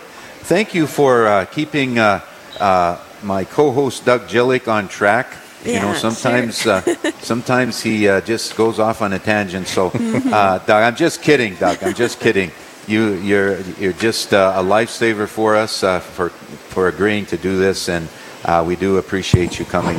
thank 0.48 0.74
you 0.74 0.88
for 0.88 1.28
uh, 1.28 1.46
keeping 1.46 2.00
uh, 2.00 2.22
uh, 2.60 2.98
my 3.24 3.44
co-host 3.44 4.06
Doug 4.06 4.28
Jillick 4.28 4.68
on 4.68 4.88
track. 4.88 5.34
Yeah, 5.64 5.74
you 5.74 5.80
know, 5.82 5.94
sometimes 5.94 6.62
sure. 6.62 6.82
Uh, 6.86 7.12
sometimes 7.20 7.82
he 7.82 8.08
uh, 8.08 8.22
just 8.22 8.56
goes 8.56 8.80
off 8.80 9.02
on 9.02 9.12
a 9.14 9.20
tangent. 9.20 9.68
So, 9.68 9.88
uh, 9.96 10.60
Doug, 10.60 10.70
I'm 10.70 10.96
just 10.96 11.22
kidding, 11.22 11.56
Doug. 11.56 11.84
I'm 11.84 11.94
just 11.94 12.20
kidding. 12.20 12.52
You, 12.88 13.14
you're 13.16 13.60
you're 13.80 13.94
just 13.94 14.32
a 14.34 14.64
lifesaver 14.64 15.28
for 15.28 15.56
us 15.56 15.82
for 15.82 16.30
for 16.70 16.88
agreeing 16.88 17.26
to 17.28 17.38
do 17.38 17.58
this 17.58 17.90
and 17.90 18.08
uh, 18.46 18.64
we 18.66 18.76
do 18.76 18.98
appreciate 18.98 19.60
you 19.60 19.66
coming 19.66 19.98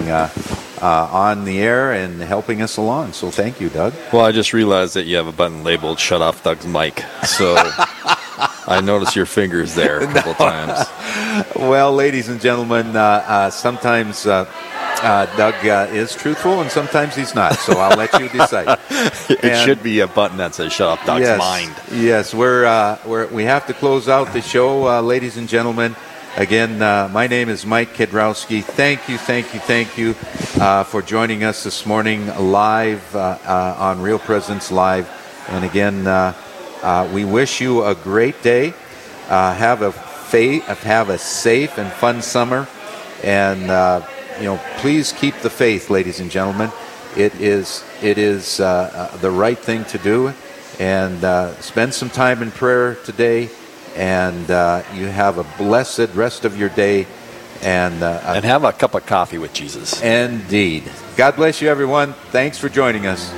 uh, 0.82 0.90
uh, 0.90 1.08
on 1.12 1.44
the 1.44 1.60
air 1.60 1.92
and 1.92 2.20
helping 2.20 2.62
us 2.62 2.76
along. 2.76 3.12
So 3.12 3.30
thank 3.30 3.60
you, 3.60 3.68
Doug. 3.68 3.94
Well, 4.12 4.24
I 4.24 4.32
just 4.32 4.52
realized 4.52 4.94
that 4.94 5.04
you 5.04 5.16
have 5.16 5.26
a 5.26 5.32
button 5.32 5.62
labeled 5.64 5.98
"Shut 5.98 6.20
off 6.20 6.42
Doug's 6.42 6.66
mic," 6.66 7.00
so 7.24 7.54
I 8.66 8.80
noticed 8.84 9.16
your 9.16 9.26
fingers 9.26 9.74
there 9.74 10.00
a 10.00 10.06
couple 10.06 10.32
no. 10.32 10.50
times. 10.50 11.46
well, 11.56 11.92
ladies 11.94 12.28
and 12.28 12.40
gentlemen, 12.40 12.96
uh, 12.96 13.24
uh, 13.26 13.50
sometimes. 13.50 14.26
Uh, 14.26 14.46
Doug 15.34 15.54
is 15.94 16.14
truthful 16.14 16.60
and 16.60 16.70
sometimes 16.70 17.14
he's 17.16 17.34
not, 17.34 17.54
so 17.54 17.78
I'll 17.78 17.96
let 17.96 18.12
you 18.20 18.28
decide. 18.28 18.78
it 19.30 19.42
and 19.42 19.64
should 19.64 19.82
be 19.82 20.00
a 20.00 20.06
button 20.06 20.36
that 20.36 20.54
says 20.54 20.74
"Shut 20.74 20.88
off 20.88 21.06
Doug's 21.06 21.22
yes, 21.22 21.38
mind." 21.38 21.74
Yes, 21.90 22.34
we're, 22.34 22.98
we're 23.06 23.26
we 23.28 23.44
have 23.44 23.66
to 23.68 23.72
close 23.72 24.10
out 24.10 24.30
the 24.34 24.42
show, 24.42 25.00
ladies 25.00 25.38
and 25.38 25.48
gentlemen. 25.48 25.96
Again, 26.40 26.80
uh, 26.80 27.06
my 27.12 27.26
name 27.26 27.50
is 27.50 27.66
Mike 27.66 27.92
Kidrowski. 27.92 28.64
Thank 28.64 29.10
you, 29.10 29.18
thank 29.18 29.52
you, 29.52 29.60
thank 29.60 29.98
you 29.98 30.14
uh, 30.58 30.84
for 30.84 31.02
joining 31.02 31.44
us 31.44 31.64
this 31.64 31.84
morning 31.84 32.28
live 32.28 33.14
uh, 33.14 33.36
uh 33.44 33.76
on 33.78 34.00
Real 34.00 34.18
Presence 34.18 34.72
Live. 34.72 35.06
And 35.50 35.66
again, 35.66 36.06
uh, 36.06 36.32
uh, 36.82 37.10
we 37.12 37.26
wish 37.26 37.60
you 37.60 37.84
a 37.84 37.94
great 37.94 38.42
day. 38.42 38.72
Have 39.28 39.82
a 39.82 39.92
faith, 39.92 40.64
have 40.64 41.10
a 41.10 41.18
safe 41.18 41.76
and 41.76 41.92
fun 41.92 42.22
summer, 42.22 42.66
and 43.22 43.60
you 44.38 44.46
know, 44.46 44.58
please 44.78 45.12
keep 45.12 45.34
the 45.40 45.50
faith, 45.50 45.90
ladies 45.90 46.20
and 46.20 46.30
gentlemen. 46.30 46.72
It 47.18 47.34
is 47.34 47.84
it 48.00 48.16
is 48.16 48.56
the 48.56 49.30
right 49.30 49.58
thing 49.58 49.84
to 49.92 49.98
do, 49.98 50.32
and 50.78 51.20
spend 51.62 51.92
some 51.92 52.08
time 52.08 52.42
in 52.42 52.50
prayer 52.50 52.94
today, 53.04 53.50
and 53.96 54.50
uh, 54.50 54.82
you 54.94 55.06
have 55.06 55.38
a 55.38 55.44
blessed 55.58 56.14
rest 56.14 56.44
of 56.44 56.58
your 56.58 56.68
day, 56.70 57.06
and 57.62 58.02
uh, 58.02 58.20
and 58.24 58.44
have 58.44 58.64
a 58.64 58.72
cup 58.72 58.94
of 58.94 59.06
coffee 59.06 59.38
with 59.38 59.52
Jesus. 59.52 60.00
Indeed. 60.02 60.84
God 61.16 61.36
bless 61.36 61.60
you, 61.60 61.68
everyone. 61.68 62.14
Thanks 62.30 62.58
for 62.58 62.68
joining 62.68 63.06
us. 63.06 63.30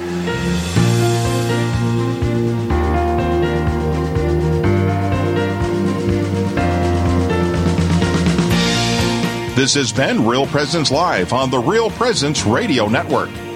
This 9.55 9.75
has 9.75 9.93
been 9.93 10.27
Real 10.27 10.47
Presence 10.47 10.91
Live 10.91 11.33
on 11.33 11.51
the 11.51 11.59
Real 11.59 11.91
Presence 11.91 12.45
Radio 12.45 12.89
Network. 12.89 13.31